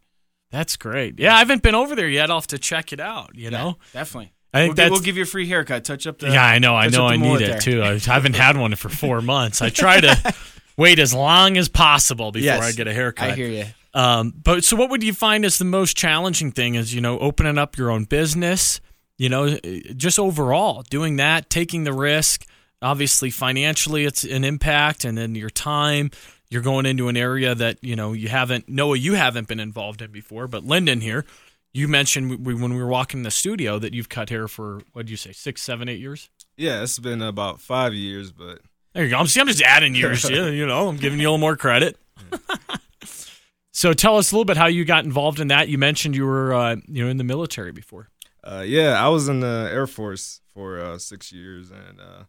That's 0.50 0.76
great. 0.76 1.20
Yeah, 1.20 1.36
I 1.36 1.38
haven't 1.38 1.62
been 1.62 1.76
over 1.76 1.94
there 1.94 2.08
yet. 2.08 2.28
I'll 2.28 2.38
have 2.38 2.46
to 2.48 2.58
check 2.58 2.92
it 2.92 2.98
out. 3.00 3.36
You 3.36 3.50
know, 3.50 3.76
definitely. 3.92 4.32
I 4.52 4.66
think 4.66 4.76
we'll, 4.76 4.90
we'll 4.90 5.00
give 5.00 5.16
you 5.16 5.22
a 5.22 5.26
free 5.26 5.46
haircut. 5.46 5.84
Touch 5.84 6.06
up 6.08 6.18
the. 6.18 6.30
yeah, 6.30 6.44
I 6.44 6.58
know. 6.58 6.74
I 6.74 6.88
know. 6.88 7.06
I 7.06 7.16
need 7.16 7.42
it 7.42 7.46
there. 7.46 7.58
too. 7.60 7.82
I 7.84 7.96
haven't 7.98 8.34
had 8.34 8.56
one 8.56 8.74
for 8.74 8.88
four 8.88 9.20
months. 9.22 9.62
I 9.62 9.68
try 9.68 10.00
to 10.00 10.34
wait 10.76 10.98
as 10.98 11.14
long 11.14 11.56
as 11.56 11.68
possible 11.68 12.32
before 12.32 12.46
Yes, 12.46 12.62
I 12.62 12.72
get 12.72 12.86
a 12.86 12.92
haircut. 12.92 13.30
I 13.30 13.34
hear 13.34 13.48
you. 13.48 13.64
Um, 13.94 14.32
but 14.42 14.64
so, 14.64 14.76
what 14.76 14.90
would 14.90 15.02
you 15.02 15.12
find 15.12 15.44
is 15.44 15.58
the 15.58 15.64
most 15.64 15.96
challenging 15.96 16.52
thing? 16.52 16.74
Is 16.74 16.94
you 16.94 17.00
know 17.00 17.18
opening 17.18 17.58
up 17.58 17.76
your 17.76 17.90
own 17.90 18.04
business. 18.04 18.80
You 19.18 19.28
know, 19.28 19.58
just 19.96 20.18
overall 20.18 20.82
doing 20.90 21.16
that, 21.16 21.50
taking 21.50 21.84
the 21.84 21.92
risk. 21.92 22.46
Obviously, 22.80 23.30
financially, 23.30 24.04
it's 24.04 24.24
an 24.24 24.44
impact, 24.44 25.04
and 25.04 25.16
then 25.16 25.34
your 25.34 25.50
time. 25.50 26.10
You're 26.48 26.62
going 26.62 26.84
into 26.84 27.08
an 27.08 27.16
area 27.16 27.54
that 27.54 27.78
you 27.82 27.96
know 27.96 28.12
you 28.12 28.28
haven't 28.28 28.68
Noah, 28.68 28.96
you 28.96 29.14
haven't 29.14 29.48
been 29.48 29.60
involved 29.60 30.02
in 30.02 30.10
before. 30.10 30.48
But 30.48 30.64
Lyndon 30.64 31.00
here, 31.00 31.24
you 31.72 31.88
mentioned 31.88 32.44
we, 32.44 32.54
when 32.54 32.74
we 32.74 32.80
were 32.80 32.88
walking 32.88 33.20
in 33.20 33.24
the 33.24 33.30
studio 33.30 33.78
that 33.78 33.94
you've 33.94 34.08
cut 34.08 34.28
hair 34.28 34.48
for 34.48 34.82
what 34.92 35.06
did 35.06 35.10
you 35.10 35.16
say, 35.16 35.32
six, 35.32 35.62
seven, 35.62 35.88
eight 35.88 36.00
years? 36.00 36.28
Yeah, 36.56 36.82
it's 36.82 36.98
been 36.98 37.22
about 37.22 37.60
five 37.60 37.94
years, 37.94 38.32
but 38.32 38.60
There 38.94 39.04
you 39.04 39.10
go. 39.10 39.16
I'm, 39.18 39.26
see, 39.26 39.40
I'm 39.40 39.46
just 39.46 39.62
adding 39.62 39.94
years. 39.94 40.22
you, 40.30 40.46
you 40.46 40.66
know, 40.66 40.88
I'm 40.88 40.96
giving 40.96 41.18
you 41.18 41.26
a 41.26 41.30
little 41.30 41.38
more 41.38 41.56
credit. 41.56 41.96
so 43.72 43.92
tell 43.92 44.18
us 44.18 44.32
a 44.32 44.34
little 44.34 44.44
bit 44.44 44.56
how 44.56 44.66
you 44.66 44.84
got 44.84 45.04
involved 45.04 45.40
in 45.40 45.48
that. 45.48 45.68
You 45.68 45.78
mentioned 45.78 46.14
you 46.14 46.26
were, 46.26 46.54
uh, 46.54 46.76
you 46.86 47.04
know, 47.04 47.10
in 47.10 47.16
the 47.16 47.24
military 47.24 47.72
before. 47.72 48.08
uh, 48.44 48.64
yeah, 48.66 49.02
I 49.04 49.08
was 49.08 49.28
in 49.28 49.40
the 49.40 49.68
Air 49.72 49.86
Force 49.86 50.40
for 50.52 50.78
uh, 50.80 50.98
six 50.98 51.32
years, 51.32 51.70
and 51.70 52.00
uh, 52.00 52.24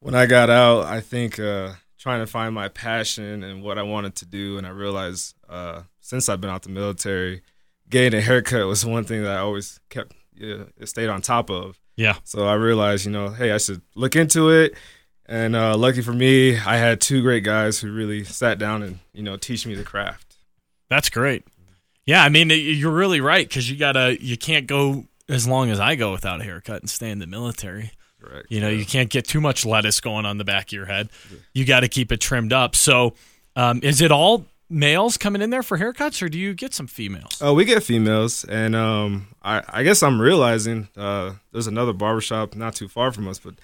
when 0.00 0.14
I 0.14 0.26
got 0.26 0.48
out, 0.50 0.84
I 0.84 1.00
think 1.00 1.38
uh, 1.38 1.72
trying 1.98 2.20
to 2.20 2.26
find 2.26 2.54
my 2.54 2.68
passion 2.68 3.42
and 3.42 3.62
what 3.62 3.78
I 3.78 3.82
wanted 3.82 4.14
to 4.16 4.26
do, 4.26 4.56
and 4.58 4.66
I 4.66 4.70
realized 4.70 5.34
uh, 5.48 5.82
since 6.00 6.28
I've 6.28 6.40
been 6.40 6.50
out 6.50 6.62
the 6.62 6.70
military, 6.70 7.42
getting 7.90 8.18
a 8.18 8.22
haircut 8.22 8.66
was 8.66 8.86
one 8.86 9.04
thing 9.04 9.22
that 9.24 9.36
I 9.36 9.40
always 9.40 9.78
kept, 9.90 10.14
yeah, 10.34 10.64
stayed 10.84 11.08
on 11.08 11.20
top 11.20 11.50
of. 11.50 11.78
Yeah. 11.96 12.16
So 12.24 12.46
I 12.46 12.54
realized, 12.54 13.04
you 13.04 13.12
know, 13.12 13.28
hey, 13.28 13.52
I 13.52 13.58
should 13.58 13.82
look 13.94 14.16
into 14.16 14.48
it. 14.48 14.74
And 15.32 15.56
uh, 15.56 15.78
lucky 15.78 16.02
for 16.02 16.12
me, 16.12 16.58
I 16.58 16.76
had 16.76 17.00
two 17.00 17.22
great 17.22 17.42
guys 17.42 17.80
who 17.80 17.90
really 17.90 18.22
sat 18.22 18.58
down 18.58 18.82
and 18.82 18.98
you 19.14 19.22
know 19.22 19.38
teach 19.38 19.66
me 19.66 19.74
the 19.74 19.82
craft. 19.82 20.36
That's 20.90 21.08
great. 21.08 21.44
Yeah, 22.04 22.22
I 22.22 22.28
mean, 22.28 22.50
you're 22.50 22.92
really 22.92 23.22
right 23.22 23.48
because 23.48 23.70
you 23.70 23.78
gotta, 23.78 24.22
you 24.22 24.36
can't 24.36 24.66
go 24.66 25.06
as 25.30 25.48
long 25.48 25.70
as 25.70 25.80
I 25.80 25.94
go 25.94 26.12
without 26.12 26.42
a 26.42 26.44
haircut 26.44 26.82
and 26.82 26.90
stay 26.90 27.10
in 27.10 27.18
the 27.18 27.26
military. 27.26 27.92
Correct. 28.20 28.48
You 28.50 28.60
know, 28.60 28.68
you 28.68 28.84
can't 28.84 29.08
get 29.08 29.26
too 29.26 29.40
much 29.40 29.64
lettuce 29.64 30.00
going 30.02 30.26
on 30.26 30.36
the 30.36 30.44
back 30.44 30.66
of 30.66 30.72
your 30.72 30.84
head. 30.84 31.08
You 31.54 31.64
got 31.64 31.80
to 31.80 31.88
keep 31.88 32.12
it 32.12 32.20
trimmed 32.20 32.52
up. 32.52 32.76
So, 32.76 33.14
um, 33.56 33.80
is 33.82 34.02
it 34.02 34.12
all 34.12 34.44
males 34.68 35.16
coming 35.16 35.40
in 35.40 35.48
there 35.48 35.62
for 35.62 35.78
haircuts, 35.78 36.22
or 36.22 36.28
do 36.28 36.38
you 36.38 36.52
get 36.52 36.74
some 36.74 36.86
females? 36.86 37.38
Oh, 37.40 37.54
we 37.54 37.64
get 37.64 37.82
females, 37.82 38.44
and 38.44 38.76
um, 38.76 39.28
I, 39.42 39.62
I 39.66 39.82
guess 39.82 40.02
I'm 40.02 40.20
realizing 40.20 40.88
uh, 40.94 41.32
there's 41.52 41.68
another 41.68 41.94
barbershop 41.94 42.54
not 42.54 42.74
too 42.74 42.88
far 42.88 43.12
from 43.12 43.28
us, 43.28 43.38
but 43.38 43.54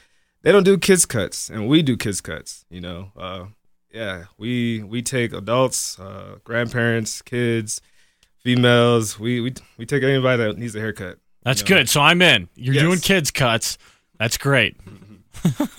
they 0.42 0.52
don't 0.52 0.64
do 0.64 0.78
kids 0.78 1.04
cuts, 1.06 1.48
and 1.50 1.68
we 1.68 1.82
do 1.82 1.96
kids 1.96 2.20
cuts. 2.20 2.64
You 2.70 2.80
know, 2.80 3.12
uh, 3.16 3.44
yeah, 3.92 4.24
we 4.38 4.82
we 4.82 5.02
take 5.02 5.32
adults, 5.32 5.98
uh, 5.98 6.36
grandparents, 6.44 7.22
kids, 7.22 7.80
females. 8.42 9.18
We 9.18 9.40
we 9.40 9.54
we 9.76 9.86
take 9.86 10.02
anybody 10.02 10.42
that 10.44 10.58
needs 10.58 10.74
a 10.74 10.80
haircut. 10.80 11.18
That's 11.42 11.60
you 11.62 11.74
know. 11.74 11.80
good. 11.80 11.88
So 11.88 12.00
I'm 12.00 12.20
in. 12.22 12.48
You're 12.54 12.74
Yes. 12.74 12.82
doing 12.82 12.98
kids 13.00 13.30
cuts. 13.30 13.78
That's 14.18 14.36
great. 14.38 14.76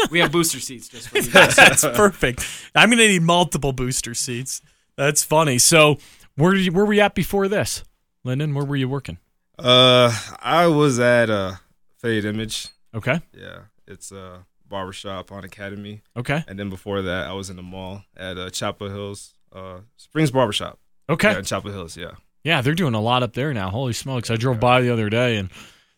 We 0.10 0.20
have 0.20 0.32
booster 0.32 0.60
seats 0.62 0.88
just 0.88 1.10
for 1.10 1.18
you 1.18 1.30
guys. 1.34 1.56
That's 1.58 1.82
perfect. 1.82 2.48
I'm 2.74 2.90
gonna 2.90 3.08
need 3.10 3.24
multiple 3.24 3.74
booster 3.74 4.14
seats. 4.14 4.62
That's 4.96 5.22
funny. 5.26 5.58
So 5.60 5.98
where 6.36 6.54
did 6.54 6.66
you, 6.66 6.72
where 6.72 6.86
were 6.86 6.94
you 6.94 7.02
at 7.02 7.14
before 7.14 7.50
this, 7.50 7.84
Lyndon? 8.24 8.54
Where 8.54 8.64
were 8.64 8.78
you 8.78 8.88
working? 8.88 9.18
Uh, 9.60 10.18
I 10.40 10.68
was 10.68 10.98
at 11.00 11.30
uh, 11.30 11.56
Fade 11.98 12.24
Image. 12.24 12.70
Okay. 12.96 13.20
Yeah, 13.38 13.64
it's 13.90 14.12
a 14.12 14.46
barbershop 14.68 15.32
on 15.32 15.44
Academy, 15.44 16.02
Okay. 16.16 16.44
and 16.48 16.58
then 16.60 16.70
before 16.70 17.02
that, 17.02 17.28
I 17.28 17.34
was 17.34 17.50
in 17.50 17.56
the 17.56 17.64
mall 17.64 18.04
at 18.16 18.38
uh, 18.38 18.50
Chapel 18.52 18.90
Hills, 18.90 19.34
uh, 19.52 19.80
Springs 19.98 20.32
Barbershop. 20.32 20.80
Okay. 21.10 21.32
Yeah, 21.32 21.40
in 21.40 21.44
Chapel 21.46 21.72
Hills. 21.72 21.98
Yeah. 21.98 22.12
Yeah, 22.44 22.62
they're 22.62 22.76
doing 22.76 22.94
a 22.94 23.02
lot 23.02 23.24
up 23.24 23.34
there 23.34 23.54
now. 23.54 23.70
Holy 23.70 23.94
smokes. 23.94 24.30
I 24.30 24.36
drove 24.38 24.60
by 24.60 24.82
the 24.82 24.92
other 24.94 25.10
day 25.10 25.36
and 25.38 25.50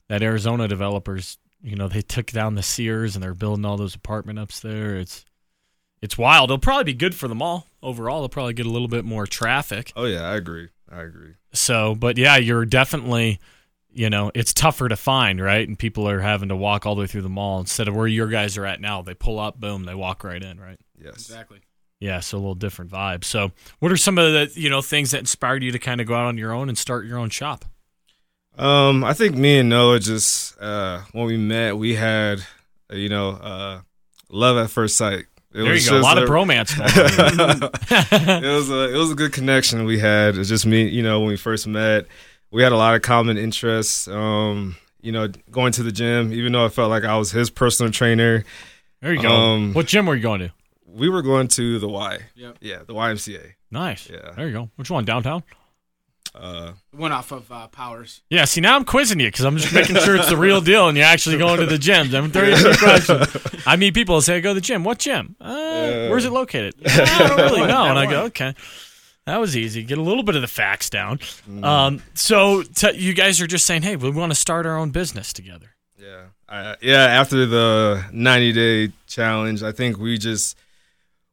that 0.07 0.23
Arizona 0.23 0.67
developers, 0.67 1.37
you 1.61 1.75
know, 1.75 1.87
they 1.87 2.01
took 2.01 2.27
down 2.27 2.55
the 2.55 2.63
Sears 2.63 3.15
and 3.15 3.21
they're 3.21 3.33
building 3.35 3.65
all 3.65 3.77
those 3.77 3.93
apartment 3.93 4.39
ups 4.39 4.61
there. 4.61 4.95
It's 4.95 5.23
it's 6.01 6.17
wild. 6.17 6.49
It'll 6.49 6.57
probably 6.57 6.85
be 6.85 6.93
good 6.95 7.13
for 7.13 7.27
the 7.27 7.35
mall 7.35 7.67
overall. 7.83 8.21
They'll 8.21 8.29
probably 8.29 8.53
get 8.53 8.65
a 8.65 8.69
little 8.71 8.87
bit 8.87 9.05
more 9.05 9.27
traffic. 9.27 9.91
Oh 9.95 10.05
yeah, 10.05 10.23
I 10.27 10.35
agree. 10.35 10.69
I 10.91 11.01
agree. 11.01 11.33
So, 11.53 11.93
but 11.93 12.17
yeah, 12.17 12.37
you're 12.37 12.65
definitely, 12.65 13.39
you 13.93 14.09
know, 14.09 14.31
it's 14.33 14.53
tougher 14.53 14.87
to 14.87 14.95
find, 14.95 15.41
right? 15.41 15.67
And 15.67 15.77
people 15.77 16.07
are 16.07 16.19
having 16.21 16.49
to 16.49 16.55
walk 16.55 16.85
all 16.85 16.95
the 16.95 17.01
way 17.01 17.07
through 17.07 17.23
the 17.23 17.29
mall 17.29 17.59
instead 17.59 17.87
of 17.87 17.95
where 17.95 18.07
your 18.07 18.27
guys 18.27 18.57
are 18.57 18.65
at 18.65 18.79
now. 18.81 19.01
They 19.01 19.13
pull 19.13 19.39
up, 19.39 19.59
boom, 19.59 19.83
they 19.83 19.95
walk 19.95 20.23
right 20.23 20.41
in, 20.41 20.59
right? 20.59 20.79
Yes. 20.97 21.15
exactly. 21.15 21.59
Yeah, 21.99 22.19
so 22.19 22.37
a 22.37 22.39
little 22.39 22.55
different 22.55 22.89
vibe. 22.89 23.23
So, 23.23 23.51
what 23.79 23.91
are 23.91 23.97
some 23.97 24.17
of 24.17 24.31
the, 24.33 24.59
you 24.59 24.69
know, 24.69 24.81
things 24.81 25.11
that 25.11 25.19
inspired 25.19 25.61
you 25.63 25.71
to 25.71 25.77
kind 25.79 26.01
of 26.01 26.07
go 26.07 26.15
out 26.15 26.25
on 26.25 26.37
your 26.37 26.51
own 26.51 26.67
and 26.67 26.77
start 26.77 27.05
your 27.05 27.19
own 27.19 27.29
shop? 27.29 27.63
Um, 28.57 29.03
I 29.03 29.13
think 29.13 29.35
me 29.35 29.59
and 29.59 29.69
Noah 29.69 29.99
just 29.99 30.59
uh 30.59 31.01
when 31.13 31.25
we 31.25 31.37
met, 31.37 31.77
we 31.77 31.95
had 31.95 32.39
uh, 32.91 32.95
you 32.95 33.07
know 33.07 33.29
uh 33.29 33.81
love 34.29 34.57
at 34.57 34.69
first 34.69 34.97
sight. 34.97 35.19
It 35.53 35.63
There 35.63 35.71
was 35.71 35.85
you 35.85 35.91
go. 35.91 35.97
A 35.97 35.99
just 36.01 36.15
lot 36.15 36.17
of 36.21 36.29
bromance. 36.29 36.75
going 36.77 38.43
it 38.43 38.55
was 38.55 38.69
a 38.69 38.93
it 38.93 38.97
was 38.97 39.11
a 39.11 39.15
good 39.15 39.31
connection 39.31 39.85
we 39.85 39.99
had. 39.99 40.37
It's 40.37 40.49
just 40.49 40.65
me, 40.65 40.87
you 40.87 41.03
know, 41.03 41.19
when 41.19 41.29
we 41.29 41.37
first 41.37 41.65
met, 41.67 42.07
we 42.51 42.61
had 42.63 42.71
a 42.71 42.77
lot 42.77 42.95
of 42.95 43.01
common 43.01 43.37
interests. 43.37 44.07
Um, 44.07 44.75
you 45.01 45.11
know, 45.11 45.27
going 45.49 45.71
to 45.73 45.83
the 45.83 45.91
gym, 45.91 46.31
even 46.33 46.51
though 46.51 46.65
I 46.65 46.69
felt 46.69 46.89
like 46.89 47.03
I 47.03 47.17
was 47.17 47.31
his 47.31 47.49
personal 47.49 47.91
trainer, 47.91 48.43
There 49.01 49.13
you 49.13 49.21
go. 49.21 49.29
Um, 49.29 49.73
what 49.73 49.87
gym 49.87 50.05
were 50.05 50.15
you 50.15 50.21
going 50.21 50.41
to? 50.41 50.51
we 50.85 51.09
were 51.09 51.21
going 51.21 51.47
to 51.47 51.79
the 51.79 51.87
Y. 51.87 52.19
Yep. 52.35 52.57
Yeah, 52.61 52.79
the 52.85 52.93
YMCA. 52.93 53.53
Nice. 53.71 54.09
Yeah. 54.09 54.31
There 54.35 54.47
you 54.47 54.53
go. 54.53 54.69
Which 54.75 54.91
one? 54.91 55.05
Downtown? 55.05 55.41
Uh, 56.35 56.73
One 56.91 57.11
off 57.11 57.31
of 57.31 57.51
uh, 57.51 57.67
Powers. 57.67 58.21
Yeah. 58.29 58.45
See, 58.45 58.61
now 58.61 58.75
I'm 58.75 58.85
quizzing 58.85 59.19
you 59.19 59.27
because 59.27 59.45
I'm 59.45 59.57
just 59.57 59.73
making 59.73 59.95
sure 59.97 60.15
it's 60.15 60.29
the 60.29 60.37
real 60.37 60.61
deal 60.61 60.87
and 60.87 60.97
you're 60.97 61.05
actually 61.07 61.37
going 61.37 61.59
to 61.59 61.65
the 61.65 61.77
gym. 61.77 62.13
I'm 62.13 62.31
throwing 62.31 62.51
you 62.51 62.69
a. 62.71 63.61
I 63.65 63.75
meet 63.75 63.93
people 63.93 64.15
that 64.15 64.21
say, 64.23 64.37
I 64.37 64.39
go 64.39 64.49
to 64.51 64.55
the 64.55 64.61
gym. 64.61 64.83
What 64.83 64.99
gym? 64.99 65.35
Uh, 65.41 66.07
where's 66.07 66.25
it 66.25 66.31
located? 66.31 66.75
I 66.85 67.27
don't 67.27 67.37
really 67.37 67.67
know. 67.67 67.85
And 67.85 67.97
I 67.99 68.05
go, 68.05 68.23
okay. 68.25 68.53
That 69.25 69.39
was 69.39 69.55
easy. 69.55 69.83
Get 69.83 69.97
a 69.97 70.01
little 70.01 70.23
bit 70.23 70.35
of 70.35 70.41
the 70.41 70.47
facts 70.47 70.89
down. 70.89 71.19
Um, 71.61 72.01
so 72.15 72.63
t- 72.63 72.97
you 72.97 73.13
guys 73.13 73.39
are 73.39 73.47
just 73.47 73.65
saying, 73.65 73.83
hey, 73.83 73.95
we 73.95 74.09
want 74.09 74.31
to 74.31 74.35
start 74.35 74.65
our 74.65 74.77
own 74.77 74.89
business 74.89 75.31
together. 75.31 75.75
Yeah, 75.97 76.23
I, 76.49 76.75
yeah. 76.81 77.05
After 77.05 77.45
the 77.45 78.03
90 78.11 78.53
day 78.53 78.93
challenge, 79.05 79.61
I 79.61 79.71
think 79.71 79.99
we 79.99 80.17
just 80.17 80.57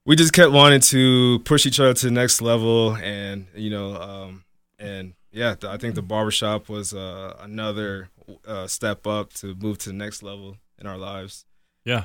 we 0.04 0.16
just 0.16 0.33
kept 0.33 0.52
wanting 0.52 0.80
to 0.80 1.38
push 1.40 1.64
each 1.66 1.80
other 1.80 1.95
to 1.95 2.07
the 2.07 2.12
next 2.12 2.42
level, 2.42 2.97
and 2.97 3.47
you 3.54 3.71
know, 3.71 3.95
um, 3.97 4.45
and 4.78 5.14
yeah, 5.33 5.54
I 5.62 5.76
think 5.78 5.95
the 5.95 6.02
barbershop 6.02 6.68
was 6.68 6.92
uh, 6.92 7.37
another 7.40 8.09
uh, 8.47 8.66
step 8.66 9.07
up 9.07 9.33
to 9.35 9.54
move 9.54 9.78
to 9.78 9.90
the 9.90 9.95
next 9.95 10.23
level 10.23 10.57
in 10.78 10.87
our 10.87 10.99
lives. 10.99 11.45
Yeah. 11.85 12.04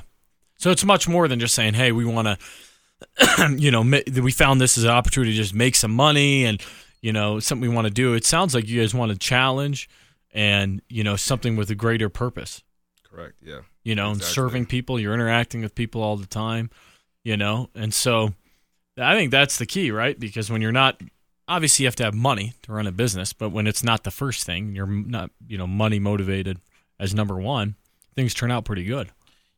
So 0.58 0.70
it's 0.70 0.84
much 0.84 1.08
more 1.08 1.28
than 1.28 1.40
just 1.40 1.54
saying, 1.54 1.74
"Hey, 1.74 1.92
we 1.92 2.04
want 2.04 2.28
to," 2.28 2.38
you 3.56 3.70
know, 3.70 3.82
we 3.82 4.32
found 4.32 4.60
this 4.60 4.78
as 4.78 4.84
an 4.84 4.90
opportunity 4.90 5.32
to 5.32 5.36
just 5.36 5.54
make 5.54 5.74
some 5.74 5.92
money 5.92 6.44
and 6.44 6.62
you 7.00 7.12
know 7.12 7.38
something 7.38 7.68
we 7.68 7.74
want 7.74 7.86
to 7.86 7.92
do. 7.92 8.14
It 8.14 8.24
sounds 8.24 8.54
like 8.54 8.68
you 8.68 8.80
guys 8.80 8.94
want 8.94 9.12
to 9.12 9.18
challenge 9.18 9.88
and 10.32 10.82
you 10.88 11.04
know 11.04 11.16
something 11.16 11.56
with 11.56 11.70
a 11.70 11.74
greater 11.74 12.08
purpose. 12.08 12.62
Correct. 13.10 13.34
Yeah. 13.42 13.60
You 13.82 13.94
know, 13.94 14.12
and 14.12 14.22
serving 14.22 14.66
people. 14.66 14.98
You're 14.98 15.14
interacting 15.14 15.60
with 15.60 15.74
people 15.74 16.02
all 16.02 16.16
the 16.16 16.26
time. 16.26 16.70
You 17.22 17.36
know, 17.36 17.70
and 17.74 17.92
so 17.92 18.34
I 18.98 19.14
think 19.16 19.30
that's 19.30 19.58
the 19.58 19.66
key, 19.66 19.90
right? 19.90 20.18
Because 20.18 20.50
when 20.50 20.62
you're 20.62 20.72
not 20.72 21.00
obviously 21.46 21.84
you 21.84 21.86
have 21.86 21.96
to 21.96 22.04
have 22.04 22.14
money 22.14 22.54
to 22.62 22.72
run 22.72 22.86
a 22.86 22.92
business, 22.92 23.32
but 23.32 23.50
when 23.50 23.66
it's 23.66 23.82
not 23.82 24.04
the 24.04 24.10
first 24.10 24.44
thing, 24.44 24.74
you're 24.74 24.86
not 24.86 25.30
you 25.46 25.58
know 25.58 25.66
money 25.66 25.98
motivated 25.98 26.58
as 26.98 27.14
number 27.14 27.36
one. 27.36 27.76
Things 28.14 28.34
turn 28.34 28.50
out 28.50 28.64
pretty 28.64 28.84
good. 28.84 29.10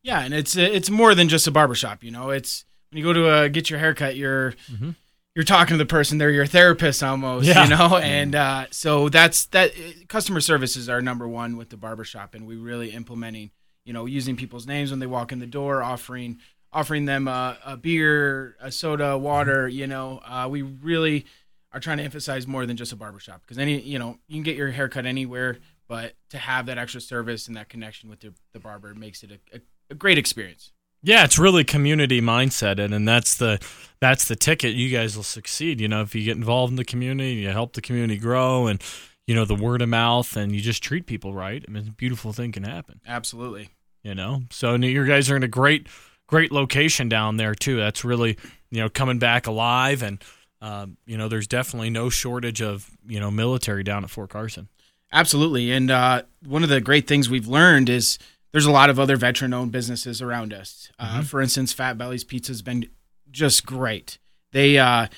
Yeah, 0.03 0.21
and 0.21 0.33
it's 0.33 0.57
it's 0.57 0.91
more 0.91 1.15
than 1.15 1.29
just 1.29 1.47
a 1.47 1.50
barbershop. 1.50 2.03
You 2.03 2.11
know, 2.11 2.31
it's 2.31 2.65
when 2.90 2.99
you 2.99 3.05
go 3.05 3.12
to 3.12 3.28
uh, 3.28 3.49
get 3.49 3.69
your 3.71 3.78
haircut, 3.78 4.16
you're 4.16 4.52
Mhm. 4.73 4.95
you're 5.35 5.45
talking 5.45 5.75
to 5.75 5.78
the 5.78 5.87
person. 5.87 6.19
They're 6.19 6.31
your 6.31 6.47
therapist 6.47 7.02
almost. 7.02 7.47
Yeah. 7.47 7.64
You 7.64 7.71
know, 7.71 7.97
and 7.99 8.35
uh, 8.35 8.66
so 8.71 9.09
that's 9.09 9.47
that. 9.47 9.73
Customer 10.09 10.40
service 10.40 10.76
is 10.76 10.88
our 10.88 11.02
number 11.02 11.26
one 11.28 11.57
with 11.57 11.71
the 11.71 11.76
barbershop, 11.76 12.35
and 12.35 12.47
we 12.47 12.57
really 12.57 12.90
implementing. 12.90 13.50
You 13.85 13.93
know, 13.93 14.07
using 14.07 14.35
people's 14.37 14.66
names 14.66 14.90
when 14.90 14.99
they 14.99 15.07
walk 15.07 15.31
in 15.33 15.38
the 15.38 15.47
door, 15.47 15.83
offering 15.83 16.38
offering 16.73 17.05
them 17.07 17.28
a, 17.28 17.57
a 17.64 17.76
beer, 17.76 18.57
a 18.61 18.71
soda, 18.73 19.16
water. 19.16 19.69
You 19.69 19.87
know, 19.87 20.21
uh, 20.25 20.49
we 20.50 20.62
really 20.62 21.25
are 21.73 21.81
trying 21.81 21.99
to 21.99 22.02
emphasize 22.05 22.47
more 22.47 22.66
than 22.66 22.76
just 22.76 22.93
a 22.93 22.97
barbershop 22.97 23.43
because 23.43 23.59
any 23.59 23.81
you 23.81 23.99
know 23.99 24.19
you 24.28 24.37
can 24.37 24.43
get 24.43 24.57
your 24.57 24.71
haircut 24.73 25.07
anywhere, 25.07 25.59
but 25.88 26.14
to 26.31 26.38
have 26.38 26.66
that 26.66 26.78
extra 26.78 27.00
service 27.00 27.47
and 27.47 27.57
that 27.57 27.69
connection 27.69 28.09
with 28.11 28.21
the, 28.21 28.33
the 28.52 28.59
barber 28.59 28.93
makes 28.95 29.23
it 29.23 29.31
a, 29.31 29.57
a, 29.57 29.61
a 29.90 29.95
great 29.95 30.19
experience. 30.19 30.73
Yeah, 31.07 31.23
it's 31.23 31.39
really 31.39 31.63
community 31.63 32.21
mindset, 32.21 32.81
and, 32.81 32.93
and 32.93 33.07
that's 33.07 33.37
the 33.37 33.61
that's 34.01 34.27
the 34.27 34.35
ticket. 34.35 34.75
You 34.75 34.91
guys 34.91 35.15
will 35.15 35.23
succeed. 35.23 35.81
You 35.81 35.87
know, 35.87 36.03
if 36.03 36.17
you 36.17 36.25
get 36.25 36.37
involved 36.37 36.73
in 36.73 36.77
the 36.77 36.85
community, 36.85 37.35
you 37.35 37.49
help 37.51 37.75
the 37.75 37.81
community 37.81 38.19
grow, 38.19 38.67
and 38.67 38.83
you 39.25 39.33
know 39.33 39.45
the 39.45 39.55
word 39.55 39.83
of 39.83 39.89
mouth, 39.89 40.37
and 40.37 40.51
you 40.51 40.61
just 40.61 40.83
treat 40.83 41.07
people 41.07 41.33
right. 41.33 41.65
I 41.67 41.71
mean, 41.71 41.87
a 41.87 41.93
beautiful 41.93 42.33
thing 42.33 42.51
can 42.51 42.65
happen. 42.65 43.01
Absolutely. 43.07 43.69
You 44.03 44.17
know, 44.17 44.43
so 44.51 44.75
you 44.75 45.07
guys 45.07 45.31
are 45.31 45.37
in 45.37 45.45
a 45.45 45.49
great 45.49 45.87
great 46.27 46.51
location 46.51 47.09
down 47.09 47.37
there 47.37 47.55
too. 47.55 47.77
That's 47.77 48.05
really 48.05 48.37
you 48.73 48.81
know 48.81 48.89
coming 48.89 49.21
back 49.21 49.47
alive, 49.47 50.03
and 50.03 50.21
um, 50.61 50.97
you 51.07 51.17
know 51.17 51.29
there's 51.29 51.47
definitely 51.47 51.91
no 51.91 52.11
shortage 52.11 52.61
of 52.61 52.91
you 53.07 53.21
know 53.21 53.31
military 53.31 53.85
down 53.85 54.03
at 54.03 54.11
Fort 54.11 54.31
Carson. 54.31 54.69
Absolutely. 55.13 55.71
And 55.71 55.91
uh, 55.91 56.23
one 56.45 56.65
of 56.65 56.69
the 56.69 56.81
great 56.81 57.07
things 57.07 57.31
we've 57.31 57.47
learned 57.47 57.89
is 57.89 58.19
there's 58.53 58.67
a 58.67 58.71
lot 58.71 58.91
of 58.91 58.99
other 58.99 59.17
veteran 59.17 59.53
owned 59.53 59.73
businesses 59.73 60.23
around 60.23 60.53
us. 60.55 60.91
Uh, 60.99 61.23
for 61.23 61.41
instance, 61.41 61.73
Fat 61.73 61.99
Belly's 61.99 62.25
Pizza 62.25 62.50
has 62.53 62.62
been 62.62 62.88
just 63.31 63.67
great. 63.67 64.19
They, 64.53 64.79
uh, 64.79 65.09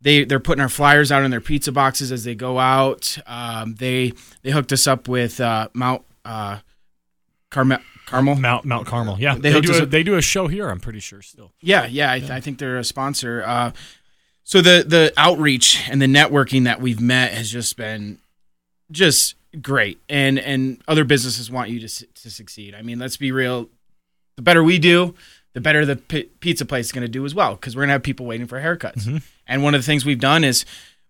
they, 0.00 0.24
they're 0.24 0.40
putting 0.40 0.62
our 0.62 0.68
flyers 0.68 1.10
out 1.12 1.24
in 1.24 1.30
their 1.30 1.40
pizza 1.40 1.72
boxes 1.72 2.12
as 2.12 2.24
they 2.24 2.34
go 2.34 2.58
out. 2.58 3.18
Um, 3.26 3.74
they 3.74 4.12
they 4.42 4.50
hooked 4.50 4.72
us 4.72 4.86
up 4.86 5.08
with 5.08 5.40
uh, 5.40 5.68
Mount 5.74 6.02
uh, 6.24 6.58
Carmel. 7.50 7.78
Carmel. 8.06 8.36
Mount 8.36 8.64
Mount 8.64 8.86
Carmel, 8.86 9.16
yeah, 9.18 9.34
They 9.34 9.52
they, 9.52 9.60
do 9.60 9.72
a, 9.72 9.82
up- 9.82 9.90
they 9.90 10.02
do 10.04 10.14
a 10.14 10.22
show 10.22 10.46
here. 10.46 10.68
I'm 10.68 10.78
pretty 10.80 11.00
sure 11.00 11.22
still. 11.22 11.52
Yeah, 11.60 11.86
yeah, 11.86 12.12
I, 12.12 12.16
I 12.36 12.40
think 12.40 12.58
they're 12.58 12.78
a 12.78 12.84
sponsor. 12.84 13.42
Uh, 13.44 13.72
so 14.44 14.60
the 14.60 14.84
the 14.86 15.12
outreach 15.16 15.88
and 15.90 16.00
the 16.00 16.06
networking 16.06 16.64
that 16.64 16.80
we've 16.80 17.00
met 17.00 17.32
has 17.32 17.50
just 17.50 17.76
been 17.76 18.20
just 18.92 19.34
great, 19.62 19.98
and 20.08 20.38
and 20.38 20.80
other 20.88 21.04
businesses 21.04 21.50
want 21.50 21.70
you 21.70 21.80
to 21.80 22.06
to 22.06 22.30
succeed. 22.30 22.74
I 22.74 22.82
mean, 22.82 22.98
let's 22.98 23.16
be 23.16 23.32
real. 23.32 23.68
The 24.36 24.42
better 24.42 24.62
we 24.62 24.78
do, 24.78 25.14
the 25.54 25.60
better 25.60 25.84
the 25.86 25.96
pi- 25.96 26.26
pizza 26.40 26.64
place 26.64 26.86
is 26.86 26.92
going 26.92 27.02
to 27.06 27.08
do 27.08 27.24
as 27.24 27.34
well, 27.34 27.54
because 27.54 27.74
we're 27.74 27.80
going 27.82 27.88
to 27.88 27.92
have 27.94 28.02
people 28.02 28.26
waiting 28.26 28.46
for 28.46 28.60
haircuts. 28.60 29.04
Mhm. 29.04 29.22
And 29.46 29.62
one 29.62 29.74
of 29.74 29.80
the 29.80 29.86
things 29.86 30.04
we've 30.04 30.20
done 30.20 30.44
is 30.44 30.64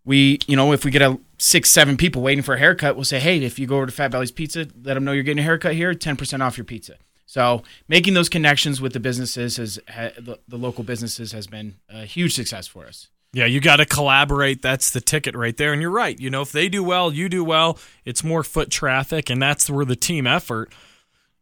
we, 0.05 0.39
you 0.47 0.55
know, 0.55 0.73
if 0.73 0.85
we 0.85 0.91
get 0.93 1.03
a 1.03 1.19
six, 1.39 1.71
seven 1.71 1.97
people 1.97 2.23
waiting 2.23 2.43
for 2.43 2.55
a 2.55 2.59
haircut, 2.59 2.95
we'll 2.95 3.05
say, 3.05 3.19
hey, 3.19 3.43
if 3.43 3.59
you 3.59 3.67
go 3.67 3.77
over 3.79 3.87
to 3.87 3.93
Fat 3.93 4.13
Belly's 4.13 4.31
Pizza, 4.31 4.69
let 4.85 4.95
them 4.95 5.05
know 5.05 5.11
you're 5.13 5.25
getting 5.25 5.41
a 5.41 5.43
haircut 5.43 5.75
here, 5.75 5.93
ten 5.95 6.17
percent 6.17 6.43
off 6.43 6.57
your 6.57 6.65
pizza. 6.65 6.97
So 7.29 7.65
making 7.89 8.15
those 8.15 8.29
connections 8.29 8.81
with 8.81 8.93
the 8.93 9.01
businesses 9.01 9.57
has 9.57 9.81
ha, 9.89 10.11
the, 10.17 10.39
the 10.47 10.57
local 10.57 10.85
businesses 10.85 11.33
has 11.33 11.49
been 11.49 11.75
a 11.89 12.05
huge 12.05 12.35
success 12.35 12.69
for 12.69 12.87
us. 12.87 13.09
Yeah, 13.37 13.45
you 13.45 13.61
got 13.61 13.77
to 13.77 13.85
collaborate. 13.85 14.63
That's 14.63 14.91
the 14.91 15.01
ticket 15.03 15.35
right 15.35 15.55
there. 15.55 15.75
And 15.75 15.83
you're 15.83 15.91
right. 15.91 16.19
You 16.19 16.31
know, 16.31 16.41
if 16.41 16.53
they 16.53 16.71
do 16.71 16.83
well, 16.83 17.13
you 17.13 17.29
do 17.29 17.45
well. 17.45 17.79
It's 18.05 18.25
more 18.25 18.43
foot 18.43 18.71
traffic, 18.71 19.29
and 19.29 19.43
that's 19.43 19.69
where 19.69 19.85
the 19.85 19.95
team 19.95 20.27
effort. 20.27 20.73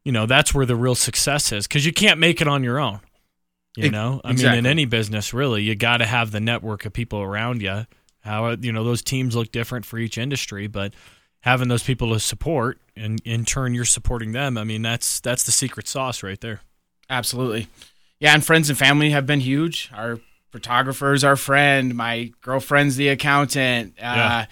You 0.03 0.11
know, 0.11 0.27
that's 0.27 0.53
where 0.53 0.67
the 0.67 0.75
real 0.75 0.97
success 0.97 1.53
is 1.53 1.69
because 1.69 1.87
you 1.87 1.93
can't 1.93 2.19
make 2.19 2.41
it 2.41 2.49
on 2.49 2.65
your 2.65 2.81
own. 2.81 2.99
You 3.77 3.91
know, 3.91 4.21
I 4.25 4.33
mean, 4.33 4.47
in 4.47 4.67
any 4.67 4.87
business, 4.87 5.33
really, 5.33 5.63
you 5.63 5.77
got 5.77 5.99
to 5.99 6.05
have 6.05 6.33
the 6.33 6.41
network 6.41 6.85
of 6.85 6.93
people 6.93 7.21
around 7.21 7.63
you 7.63 7.87
how 8.25 8.51
you 8.51 8.73
know 8.73 8.83
those 8.85 9.03
teams 9.03 9.37
look 9.37 9.53
different 9.53 9.85
for 9.85 9.99
each 9.99 10.19
industry, 10.19 10.67
but 10.67 10.95
having 11.41 11.69
those 11.69 11.83
people 11.83 12.13
to 12.13 12.19
support 12.19 12.81
and 12.97 13.21
in 13.25 13.45
turn 13.45 13.75
you're 13.75 13.85
supporting 13.85 14.33
them. 14.33 14.59
I 14.59 14.65
mean, 14.65 14.83
that's 14.83 15.21
that's 15.21 15.45
the 15.45 15.53
secret 15.53 15.87
sauce 15.87 16.23
right 16.23 16.41
there. 16.41 16.61
Absolutely. 17.09 17.69
Yeah, 18.19 18.35
and 18.35 18.45
friends 18.45 18.71
and 18.71 18.79
family 18.79 19.11
have 19.11 19.27
been 19.27 19.41
huge. 19.41 19.91
Our 19.95 20.21
photographer's 20.54 21.25
our 21.25 21.34
friend, 21.34 21.96
my 21.96 22.30
girlfriend's 22.40 22.94
the 22.94 23.08
accountant. 23.08 23.94
Uh, 24.00 24.44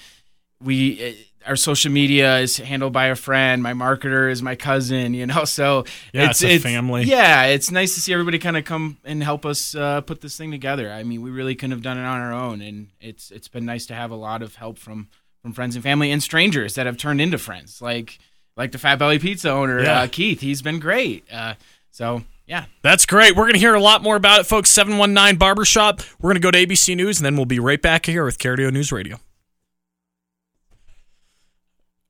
we 0.60 1.10
uh, 1.10 1.12
our 1.48 1.54
social 1.56 1.92
media 1.92 2.38
is 2.38 2.56
handled 2.56 2.92
by 2.92 3.06
a 3.06 3.14
friend. 3.14 3.62
My 3.62 3.72
marketer 3.72 4.28
is 4.28 4.42
my 4.42 4.56
cousin. 4.56 5.14
You 5.14 5.26
know, 5.26 5.44
so 5.58 5.84
Yeah, 6.12 6.30
it's 6.30 6.42
a 6.42 6.58
family. 6.58 7.04
Yeah, 7.04 7.44
it's 7.44 7.70
nice 7.70 7.94
to 7.94 8.00
see 8.00 8.12
everybody 8.12 8.40
kind 8.40 8.56
of 8.56 8.64
come 8.64 8.98
and 9.04 9.22
help 9.22 9.46
us 9.46 9.76
uh, 9.76 10.00
put 10.00 10.20
this 10.22 10.36
thing 10.36 10.50
together. 10.50 10.90
I 10.90 11.04
mean, 11.04 11.22
we 11.22 11.30
really 11.30 11.54
couldn't 11.54 11.70
have 11.70 11.82
done 11.82 11.98
it 11.98 12.04
on 12.04 12.20
our 12.20 12.32
own, 12.32 12.60
and 12.62 12.88
it's 13.00 13.30
it's 13.30 13.46
been 13.48 13.64
nice 13.64 13.86
to 13.86 13.94
have 13.94 14.10
a 14.10 14.16
lot 14.16 14.42
of 14.42 14.56
help 14.56 14.76
from 14.76 15.06
from 15.40 15.52
friends 15.52 15.76
and 15.76 15.84
family 15.84 16.10
and 16.10 16.20
strangers 16.20 16.74
that 16.74 16.86
have 16.86 16.96
turned 16.96 17.20
into 17.20 17.38
friends, 17.38 17.80
like 17.80 18.18
like 18.56 18.72
the 18.72 18.78
Fat 18.78 18.98
Belly 18.98 19.20
Pizza 19.20 19.50
owner 19.50 19.80
Yeah. 19.84 20.00
uh, 20.00 20.06
Keith. 20.08 20.40
He's 20.40 20.62
been 20.62 20.80
great. 20.80 21.24
Uh, 21.32 21.54
so 21.92 22.22
yeah, 22.46 22.66
That's 22.82 23.06
great. 23.06 23.36
We're 23.36 23.44
going 23.44 23.54
to 23.54 23.60
hear 23.60 23.74
a 23.74 23.80
lot 23.80 24.02
more 24.02 24.16
about 24.16 24.40
it, 24.40 24.44
folks. 24.44 24.70
719 24.70 25.38
Barbershop. 25.38 26.00
We're 26.20 26.28
going 26.32 26.40
to 26.40 26.40
go 26.40 26.50
to 26.50 26.66
ABC 26.66 26.96
News, 26.96 27.18
and 27.18 27.24
then 27.24 27.36
we'll 27.36 27.46
be 27.46 27.60
right 27.60 27.80
back 27.80 28.06
here 28.06 28.24
with 28.24 28.38
Cardio 28.38 28.72
News 28.72 28.92
Radio. 28.92 29.18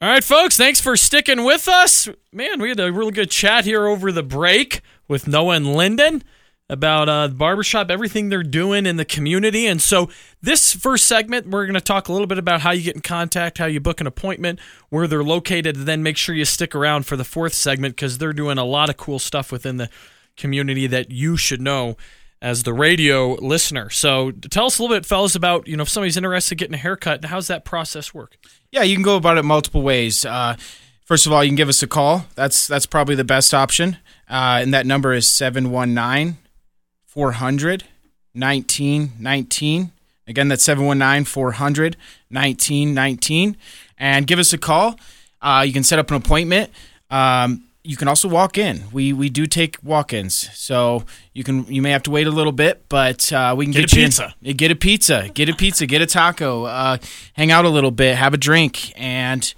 All 0.01 0.09
right, 0.09 0.25
folks, 0.25 0.57
thanks 0.57 0.81
for 0.81 0.97
sticking 0.97 1.45
with 1.45 1.69
us. 1.69 2.09
Man, 2.33 2.61
we 2.61 2.71
had 2.71 2.81
a 2.81 2.93
really 2.93 3.12
good 3.12 3.31
chat 3.31 3.65
here 3.65 3.87
over 3.87 4.11
the 4.11 4.25
break 4.25 4.81
with 5.07 5.29
Noah 5.29 5.55
and 5.55 5.77
Lyndon 5.77 6.25
about 6.69 7.09
uh, 7.09 7.29
the 7.29 7.35
barbershop, 7.35 7.89
everything 7.89 8.29
they're 8.29 8.43
doing 8.43 8.85
in 8.85 8.97
the 8.97 9.05
community. 9.05 9.67
And 9.67 9.81
so, 9.81 10.11
this 10.41 10.73
first 10.73 11.07
segment, 11.07 11.47
we're 11.47 11.67
going 11.67 11.75
to 11.75 11.81
talk 11.81 12.09
a 12.09 12.12
little 12.12 12.27
bit 12.27 12.39
about 12.39 12.62
how 12.62 12.73
you 12.73 12.83
get 12.83 12.97
in 12.97 13.03
contact, 13.03 13.59
how 13.59 13.67
you 13.67 13.79
book 13.79 14.01
an 14.01 14.09
appointment, 14.09 14.59
where 14.89 15.07
they're 15.07 15.23
located, 15.23 15.77
and 15.77 15.87
then 15.87 16.03
make 16.03 16.17
sure 16.17 16.35
you 16.35 16.47
stick 16.47 16.75
around 16.75 17.07
for 17.07 17.17
the 17.17 17.25
fourth 17.25 17.55
segment 17.55 17.95
because 17.95 18.19
they're 18.19 18.33
doing 18.33 18.59
a 18.59 18.65
lot 18.65 18.89
of 18.89 18.97
cool 18.97 19.21
stuff 19.21 19.53
within 19.53 19.77
the 19.77 19.89
community 20.37 20.87
that 20.87 21.11
you 21.11 21.37
should 21.37 21.61
know 21.61 21.97
as 22.41 22.65
the 22.65 22.73
radio 22.73 23.35
listener. 23.35 23.89
So, 23.91 24.33
tell 24.33 24.67
us 24.67 24.79
a 24.79 24.83
little 24.83 24.97
bit, 24.97 25.07
fellas, 25.07 25.35
about 25.35 25.69
you 25.69 25.77
know 25.77 25.85
if 25.85 25.89
somebody's 25.89 26.17
interested 26.17 26.55
in 26.55 26.59
getting 26.59 26.75
a 26.75 26.79
haircut, 26.79 27.25
how's 27.25 27.47
that 27.47 27.65
process 27.65 28.12
work? 28.12 28.37
Yeah, 28.71 28.83
you 28.83 28.97
can 28.97 29.05
go 29.05 29.17
about 29.17 29.39
it 29.39 29.45
multiple 29.45 29.83
ways. 29.83 30.25
Uh, 30.25 30.57
first 31.05 31.27
of 31.27 31.33
all, 31.33 31.45
you 31.45 31.51
can 31.51 31.57
give 31.57 31.69
us 31.69 31.83
a 31.83 31.87
call. 31.87 32.27
That's 32.35 32.67
that's 32.67 32.87
probably 32.87 33.15
the 33.15 33.25
best 33.25 33.55
option. 33.55 33.99
Uh, 34.29 34.61
and 34.62 34.75
that 34.75 34.87
number 34.87 35.12
is 35.12 35.29
719 35.29 36.39
400 37.07 37.85
1919. 38.35 39.93
Again, 40.27 40.49
that's 40.49 40.65
719 40.65 41.25
400 41.25 41.97
1919. 42.31 43.57
And 43.99 44.27
give 44.27 44.39
us 44.39 44.53
a 44.53 44.59
call. 44.59 44.99
Uh, 45.41 45.65
you 45.67 45.73
can 45.73 45.85
set 45.85 45.99
up 45.99 46.11
an 46.11 46.17
appointment. 46.17 46.71
Um, 47.11 47.65
you 47.85 47.97
can 47.97 48.07
also 48.09 48.29
walk 48.29 48.59
in. 48.59 48.85
We 48.93 49.12
we 49.12 49.29
do 49.29 49.47
take 49.47 49.77
walk-ins, 49.83 50.35
so 50.57 51.05
you 51.35 51.43
can 51.45 51.65
you 51.73 51.83
may 51.83 51.91
have 51.91 52.03
to 52.05 52.11
wait 52.11 52.27
a 52.27 52.31
little 52.31 52.53
bit, 52.53 52.89
but 52.89 53.33
uh, 53.33 53.55
we 53.57 53.65
can 53.67 53.73
Get 53.73 53.91
get, 53.91 53.93
a 53.93 53.97
you 53.97 54.03
in- 54.03 54.09
pizza. 54.09 54.35
yeah, 54.41 54.53
Get 54.53 54.71
a 54.71 54.77
pizza. 54.77 55.29
Get 55.35 55.49
a 55.49 55.55
pizza. 55.55 55.87
Get 55.87 56.01
a 56.03 56.07
taco. 56.07 56.65
Uh, 56.65 56.99
hang 57.35 57.51
out 57.51 57.65
a 57.65 57.69
little 57.69 57.91
bit. 57.91 58.17
Have 58.17 58.35
a 58.35 58.39
drink, 58.39 58.93
and 58.97 59.53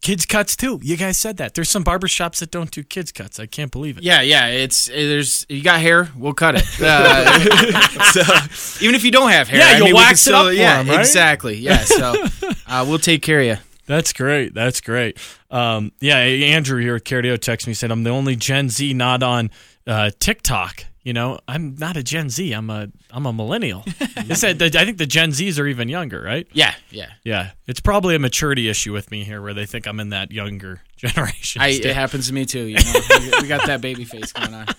kids 0.00 0.24
cuts 0.26 0.56
too. 0.56 0.80
You 0.82 0.96
guys 0.96 1.16
said 1.18 1.36
that. 1.36 1.54
There's 1.54 1.68
some 1.70 1.84
barbershops 1.84 2.40
that 2.40 2.50
don't 2.50 2.70
do 2.70 2.82
kids 2.82 3.12
cuts. 3.12 3.38
I 3.38 3.44
can't 3.46 3.70
believe 3.70 3.98
it. 3.98 4.04
Yeah, 4.04 4.22
yeah. 4.22 4.46
It's 4.48 4.86
there's 4.86 5.44
you 5.50 5.62
got 5.62 5.80
hair, 5.80 6.10
we'll 6.16 6.32
cut 6.34 6.54
it. 6.56 6.64
Uh, 6.80 7.38
so 8.12 8.84
even 8.84 8.94
if 8.94 9.04
you 9.04 9.10
don't 9.10 9.30
have 9.30 9.48
hair, 9.48 9.60
Yeah, 9.60 9.68
I 9.68 9.76
you'll 9.76 9.86
mean, 9.86 9.94
wax 9.96 10.12
it 10.20 10.22
still, 10.22 10.36
up 10.36 10.46
for 10.46 10.52
Yeah, 10.52 10.78
'em, 10.80 10.88
right? 10.88 11.00
exactly. 11.00 11.56
Yeah. 11.58 11.78
So 11.78 12.14
uh, 12.66 12.84
we'll 12.88 12.98
take 12.98 13.20
care 13.22 13.40
of 13.40 13.46
you. 13.46 13.56
That's 13.86 14.12
great. 14.12 14.54
That's 14.54 14.80
great. 14.80 15.18
Um, 15.52 15.92
yeah, 16.00 16.16
Andrew 16.16 16.80
here 16.80 16.96
at 16.96 17.04
Cardio 17.04 17.36
texted 17.38 17.66
me 17.68 17.74
said 17.74 17.90
I'm 17.90 18.02
the 18.02 18.10
only 18.10 18.34
Gen 18.36 18.68
Z 18.70 18.92
not 18.94 19.22
on 19.22 19.50
uh, 19.86 20.10
TikTok. 20.18 20.86
You 21.04 21.12
know, 21.12 21.40
I'm 21.48 21.74
not 21.76 21.96
a 21.96 22.02
Gen 22.02 22.30
Z. 22.30 22.52
I'm 22.52 22.70
a 22.70 22.88
I'm 23.10 23.26
a 23.26 23.32
millennial. 23.32 23.84
He 24.26 24.34
said 24.36 24.62
I 24.62 24.68
think 24.84 24.98
the 24.98 25.06
Gen 25.06 25.30
Zs 25.32 25.58
are 25.58 25.66
even 25.66 25.88
younger, 25.88 26.22
right? 26.22 26.46
Yeah, 26.52 26.74
yeah. 26.90 27.10
Yeah, 27.24 27.50
it's 27.66 27.80
probably 27.80 28.14
a 28.14 28.18
maturity 28.20 28.68
issue 28.68 28.92
with 28.92 29.10
me 29.10 29.24
here, 29.24 29.42
where 29.42 29.52
they 29.52 29.66
think 29.66 29.86
I'm 29.86 29.98
in 30.00 30.10
that 30.10 30.30
younger 30.30 30.80
generation. 30.96 31.60
I, 31.60 31.68
it 31.70 31.84
happens 31.94 32.28
to 32.28 32.32
me 32.32 32.46
too. 32.46 32.64
You 32.64 32.76
know, 32.76 33.00
we, 33.18 33.42
we 33.42 33.48
got 33.48 33.66
that 33.66 33.80
baby 33.80 34.04
face 34.04 34.32
going 34.32 34.54
on. 34.54 34.66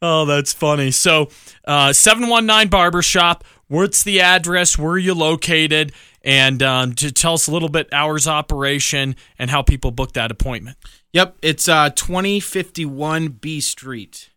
Oh, 0.00 0.26
that's 0.26 0.52
funny. 0.52 0.92
So, 0.92 1.28
uh, 1.64 1.92
719 1.92 2.68
Barbershop. 2.68 3.42
What's 3.66 4.04
the 4.04 4.20
address? 4.20 4.78
Where 4.78 4.92
are 4.92 4.98
you 4.98 5.12
located? 5.12 5.92
And 6.28 6.62
um, 6.62 6.94
to 6.96 7.10
tell 7.10 7.32
us 7.32 7.46
a 7.46 7.50
little 7.50 7.70
bit 7.70 7.88
hours 7.90 8.28
operation 8.28 9.16
and 9.38 9.50
how 9.50 9.62
people 9.62 9.90
book 9.90 10.12
that 10.12 10.30
appointment. 10.30 10.76
Yep, 11.14 11.38
it's 11.40 11.70
uh 11.70 11.88
2051 11.88 13.28
B 13.28 13.62
Street. 13.62 14.28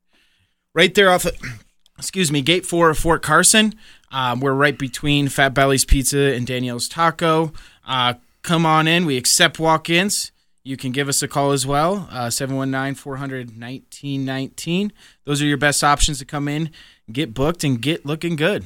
Right 0.73 0.95
there 0.95 1.11
off 1.11 1.25
of, 1.25 1.37
excuse 1.97 2.31
me, 2.31 2.41
gate 2.41 2.65
4 2.65 2.91
of 2.91 2.97
Fort 2.97 3.21
Carson. 3.21 3.73
Um, 4.09 4.39
we're 4.39 4.53
right 4.53 4.79
between 4.79 5.27
Fat 5.27 5.53
Belly's 5.53 5.83
Pizza 5.83 6.17
and 6.17 6.47
Danielle's 6.47 6.87
Taco. 6.87 7.51
Uh, 7.85 8.13
come 8.41 8.65
on 8.65 8.87
in. 8.87 9.05
We 9.05 9.17
accept 9.17 9.59
walk-ins. 9.59 10.31
You 10.63 10.77
can 10.77 10.93
give 10.93 11.09
us 11.09 11.21
a 11.21 11.27
call 11.27 11.51
as 11.51 11.67
well, 11.67 12.07
uh, 12.09 12.27
719-400-1919. 12.27 14.91
Those 15.25 15.41
are 15.41 15.45
your 15.45 15.57
best 15.57 15.83
options 15.83 16.19
to 16.19 16.25
come 16.25 16.47
in, 16.47 16.69
get 17.11 17.33
booked, 17.33 17.65
and 17.65 17.81
get 17.81 18.05
looking 18.05 18.37
good. 18.37 18.65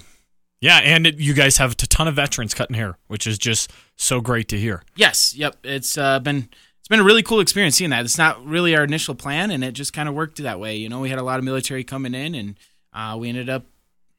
Yeah, 0.61 0.77
and 0.77 1.05
it, 1.05 1.19
you 1.19 1.33
guys 1.33 1.57
have 1.57 1.73
a 1.73 1.75
ton 1.75 2.07
of 2.07 2.15
veterans 2.15 2.53
cutting 2.53 2.75
hair, 2.75 2.97
which 3.07 3.27
is 3.27 3.37
just 3.37 3.71
so 3.95 4.21
great 4.21 4.47
to 4.49 4.57
hear. 4.57 4.83
Yes, 4.95 5.35
yep. 5.35 5.57
It's 5.63 5.97
uh, 5.97 6.19
been 6.19 6.49
it's 6.79 6.87
been 6.87 6.99
a 6.99 7.03
really 7.03 7.23
cool 7.23 7.39
experience 7.39 7.75
seeing 7.75 7.89
that. 7.91 8.05
It's 8.05 8.17
not 8.17 8.43
really 8.45 8.75
our 8.75 8.83
initial 8.83 9.15
plan, 9.15 9.51
and 9.51 9.63
it 9.63 9.73
just 9.73 9.93
kind 9.93 10.07
of 10.07 10.15
worked 10.15 10.37
that 10.37 10.59
way. 10.59 10.75
You 10.75 10.89
know, 10.89 10.99
we 10.99 11.09
had 11.09 11.19
a 11.19 11.23
lot 11.23 11.39
of 11.39 11.45
military 11.45 11.83
coming 11.83 12.13
in, 12.13 12.35
and 12.35 12.55
uh, 12.93 13.17
we 13.19 13.29
ended 13.29 13.49
up, 13.49 13.65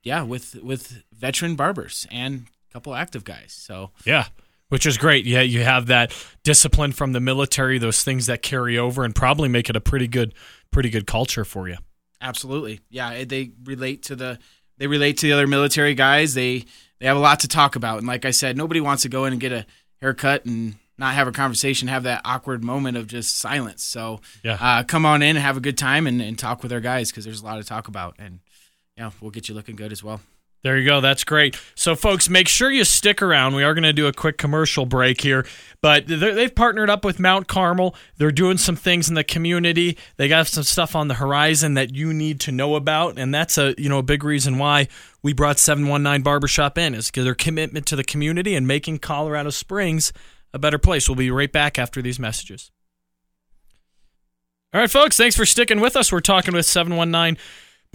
yeah, 0.03 0.23
with 0.23 0.57
with 0.63 1.03
veteran 1.13 1.57
barbers 1.57 2.07
and 2.11 2.47
a 2.71 2.73
couple 2.73 2.95
active 2.95 3.25
guys. 3.25 3.53
So 3.57 3.91
Yeah, 4.05 4.27
which 4.69 4.85
is 4.85 4.99
great. 4.99 5.25
Yeah, 5.25 5.41
you 5.43 5.63
have 5.63 5.87
that 5.87 6.13
discipline 6.45 6.93
from 6.93 7.13
the 7.13 7.21
military, 7.21 7.79
those 7.79 8.05
things 8.05 8.27
that 8.27 8.43
carry 8.43 8.77
over, 8.77 9.05
and 9.05 9.15
probably 9.15 9.49
make 9.49 9.71
it 9.71 9.77
a 9.77 9.81
pretty 9.81 10.07
good, 10.09 10.35
pretty 10.71 10.91
good 10.91 11.07
culture 11.07 11.45
for 11.45 11.69
you. 11.69 11.77
absolutely, 12.21 12.81
yeah, 12.91 13.25
they 13.25 13.53
relate 13.65 14.03
to 14.05 14.17
the 14.17 14.39
they 14.79 14.87
relate 14.87 15.19
to 15.19 15.27
the 15.27 15.33
other 15.33 15.47
military 15.47 15.95
guys. 15.95 16.35
They 16.35 16.65
they 16.99 17.07
have 17.07 17.17
a 17.17 17.21
lot 17.21 17.41
to 17.41 17.49
talk 17.49 17.77
about, 17.77 17.99
and 17.99 18.07
like 18.07 18.25
I 18.25 18.31
said, 18.31 18.57
nobody 18.57 18.81
wants 18.81 19.03
to 19.03 19.09
go 19.09 19.25
in 19.27 19.33
and 19.33 19.41
get 19.41 19.53
a 19.53 19.67
haircut 20.01 20.45
and 20.47 20.77
not 20.99 21.15
have 21.15 21.29
a 21.29 21.33
conversation, 21.33 21.89
have 21.89 22.05
that 22.05 22.23
awkward 22.25 22.65
moment 22.65 22.97
of 22.97 23.07
just 23.07 23.37
silence. 23.39 23.83
So 23.85 24.21
Yeah. 24.43 24.57
uh, 24.59 24.83
come 24.83 25.05
on 25.05 25.21
in 25.23 25.37
and 25.37 25.39
have 25.45 25.59
a 25.59 25.61
good 25.61 25.77
time 25.77 26.07
and, 26.07 26.23
and 26.23 26.39
talk 26.39 26.63
with 26.63 26.73
our 26.73 26.81
guys 26.81 27.11
because 27.11 27.27
there's 27.27 27.43
a 27.43 27.45
lot 27.45 27.57
to 27.57 27.65
talk 27.65 27.87
about. 27.89 28.15
And 28.19 28.41
yeah, 28.97 29.11
we'll 29.21 29.31
get 29.31 29.47
you 29.49 29.55
looking 29.55 29.77
good 29.77 29.93
as 29.93 30.03
well. 30.03 30.23
There 30.67 30.77
you 30.77 30.85
go. 30.85 31.01
That's 31.01 31.23
great. 31.23 31.57
So, 31.77 31.95
folks, 31.95 32.29
make 32.29 32.49
sure 32.49 32.73
you 32.73 32.83
stick 32.83 33.23
around. 33.23 33.55
We 33.55 33.63
are 33.63 33.73
going 33.73 33.85
to 33.85 33.93
do 33.93 34.09
a 34.09 34.13
quick 34.13 34.37
commercial 34.37 34.85
break 34.85 35.21
here, 35.21 35.47
but 35.81 36.09
they've 36.09 36.53
partnered 36.53 36.91
up 36.91 37.05
with 37.05 37.21
Mount 37.21 37.47
Carmel. 37.47 37.95
They're 38.17 38.33
doing 38.33 38.59
some 38.59 38.75
things 38.75 39.09
in 39.09 39.15
the 39.15 39.23
community. 39.23 39.97
They 40.17 40.27
got 40.27 40.49
some 40.49 40.65
stuff 40.65 40.97
on 40.97 41.07
the 41.07 41.15
horizon 41.15 41.75
that 41.75 41.95
you 41.95 42.13
need 42.13 42.41
to 42.41 42.51
know 42.51 42.75
about, 42.75 43.17
and 43.17 43.33
that's 43.33 43.57
a 43.57 43.77
you 43.79 43.89
know 43.89 43.99
a 43.99 44.03
big 44.03 44.25
reason 44.25 44.59
why 44.59 44.89
we 45.23 45.33
brought 45.33 45.61
719 45.61 46.25
Barbershop 46.25 46.77
in 46.79 46.97
is 46.97 47.13
their 47.13 47.37
commitment 47.37 47.87
to 47.87 47.95
the 47.95 48.03
community 48.03 48.57
and 48.57 48.67
making 48.67 48.99
Colorado 48.99 49.51
Springs 49.51 50.13
a 50.53 50.59
better 50.59 50.79
place. 50.79 51.09
We'll 51.09 51.15
be 51.15 51.31
right 51.31 51.53
back 51.53 51.79
after 51.79 52.03
these 52.03 52.19
messages. 52.19 52.73
All 54.75 54.81
right, 54.81 54.91
folks, 54.91 55.17
thanks 55.17 55.37
for 55.37 55.47
sticking 55.47 55.79
with 55.79 55.95
us. 55.95 56.11
We're 56.11 56.19
talking 56.19 56.55
with 56.55 56.67
719 56.67 57.41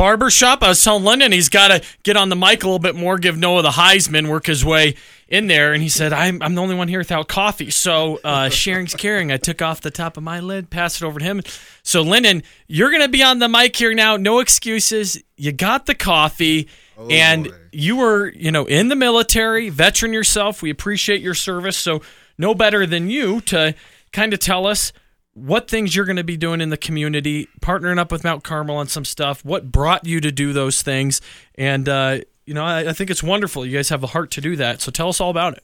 Barbershop. 0.02 0.64
I 0.64 0.70
was 0.70 0.84
telling 0.84 1.04
Lyndon 1.04 1.32
he's 1.32 1.48
got 1.48 1.68
to 1.68 1.88
get 2.02 2.18
on 2.18 2.30
the 2.30 2.36
mic 2.36 2.64
a 2.64 2.66
little 2.66 2.80
bit 2.80 2.96
more, 2.96 3.20
give 3.20 3.38
Noah 3.38 3.62
the 3.62 3.70
Heisman, 3.70 4.32
work 4.32 4.48
his 4.48 4.66
way 4.66 4.96
in 5.28 5.46
there. 5.46 5.74
And 5.74 5.84
he 5.84 5.90
said, 5.90 6.12
I'm, 6.12 6.42
I'm 6.42 6.56
the 6.56 6.62
only 6.64 6.74
one 6.74 6.88
here 6.88 6.98
without 6.98 7.28
coffee. 7.28 7.70
So 7.70 8.20
uh, 8.24 8.50
sharing's 8.50 8.96
caring. 8.96 9.32
I 9.32 9.38
took 9.38 9.62
off 9.62 9.80
the 9.80 9.92
top 9.92 10.18
of 10.18 10.24
my 10.24 10.40
lid, 10.40 10.72
passed 10.72 11.04
it 11.04 11.06
over 11.06 11.20
to 11.20 11.24
him. 11.24 11.44
So, 11.84 12.02
Lyndon, 12.02 12.42
you're 12.66 12.90
going 12.90 13.04
to 13.04 13.10
be 13.10 13.22
on 13.22 13.38
the 13.38 13.48
mic 13.48 13.76
here 13.76 13.94
now. 13.94 14.18
No 14.18 14.40
excuses. 14.40 15.22
You 15.38 15.52
got 15.52 15.86
the 15.86 15.94
coffee. 15.94 16.68
and 17.12 17.50
boy. 17.50 17.56
you 17.72 17.98
were, 17.98 18.30
you 18.30 18.52
know, 18.52 18.66
in 18.66 18.88
the 18.88 18.96
military, 18.96 19.70
veteran 19.70 20.14
yourself. 20.14 20.64
We 20.64 20.72
appreciate 20.72 21.22
your 21.22 21.36
service. 21.36 21.78
So, 21.78 22.02
no 22.40 22.56
better 22.56 22.88
than 22.88 23.12
you 23.12 23.40
to 23.42 23.76
kind 24.12 24.34
of 24.34 24.40
tell 24.40 24.66
us 24.66 24.94
what 25.34 25.70
things 25.70 25.96
you're 25.96 26.06
going 26.06 26.17
to 26.17 26.24
be 26.24 26.38
doing 26.38 26.62
in 26.62 26.70
the 26.70 26.78
community, 26.78 27.48
partnering 27.62 27.98
up 27.98 28.12
with 28.12 28.24
Mount 28.24 28.44
Carmel 28.44 28.76
on 28.76 28.88
some 28.88 29.06
stuff, 29.06 29.44
what 29.46 29.72
brought 29.72 30.06
you 30.06 30.20
to 30.22 30.32
do 30.32 30.54
those 30.54 30.82
things. 30.82 31.22
And, 31.56 31.88
uh, 31.88 32.20
you 32.46 32.54
know, 32.54 32.65
I, 32.65 32.89
I 32.89 32.94
think 32.94 33.10
it's 33.10 33.24
wonderful. 33.24 33.65
You 33.65 33.78
guys 33.78 33.89
have 33.89 34.04
a 34.04 34.08
heart 34.08 34.32
to 34.32 34.41
do 34.41 34.56
that. 34.58 34.82
So 34.82 34.91
tell 34.91 35.10
us 35.10 35.22
all 35.22 35.30
about 35.30 35.54
it. 35.54 35.63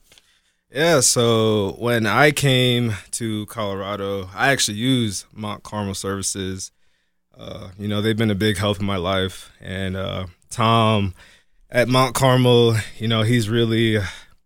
Yeah, 0.71 0.99
so 0.99 1.75
when 1.80 2.06
I 2.06 2.32
came 2.32 2.93
to 3.12 3.45
Colorado, 3.45 4.30
I 4.36 4.51
actually 4.51 4.77
used 4.77 5.25
Mount 5.34 5.63
Carmel 5.63 5.95
services. 5.95 6.71
Uh, 7.38 7.69
you 7.77 7.88
know, 7.88 8.01
they've 8.01 8.17
been 8.17 8.32
a 8.32 8.36
big 8.36 8.58
help 8.58 8.80
in 8.80 8.86
my 8.86 8.97
life. 8.97 9.49
And 9.62 9.95
uh, 9.95 10.27
Tom 10.49 11.13
at 11.69 11.88
Mount 11.88 12.15
Carmel, 12.15 12.75
you 12.97 13.08
know, 13.08 13.21
he's 13.21 13.49
really 13.49 13.97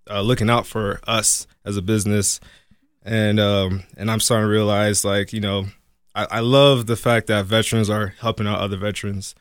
uh, 0.10 0.22
looking 0.22 0.50
out 0.50 0.68
for 0.68 1.00
us 1.08 1.48
as 1.66 1.78
a 1.78 1.82
business. 1.82 2.40
And 3.04 3.40
um, 3.40 3.84
and 3.98 4.12
I'm 4.12 4.20
starting 4.20 4.46
to 4.46 4.52
realize, 4.52 5.04
like, 5.04 5.34
you 5.34 5.40
know, 5.40 5.66
I, 6.14 6.28
I 6.30 6.40
love 6.42 6.86
the 6.86 6.96
fact 6.96 7.28
that 7.28 7.46
veterans 7.46 7.90
are 7.90 8.14
helping 8.20 8.48
out 8.48 8.60
other 8.60 8.78
veterans. 8.78 9.34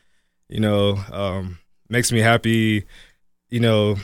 You 0.48 0.60
know, 0.60 0.98
um, 1.12 1.58
makes 1.88 2.10
me 2.10 2.20
happy. 2.20 2.84
You 3.50 3.60
know, 3.60 3.96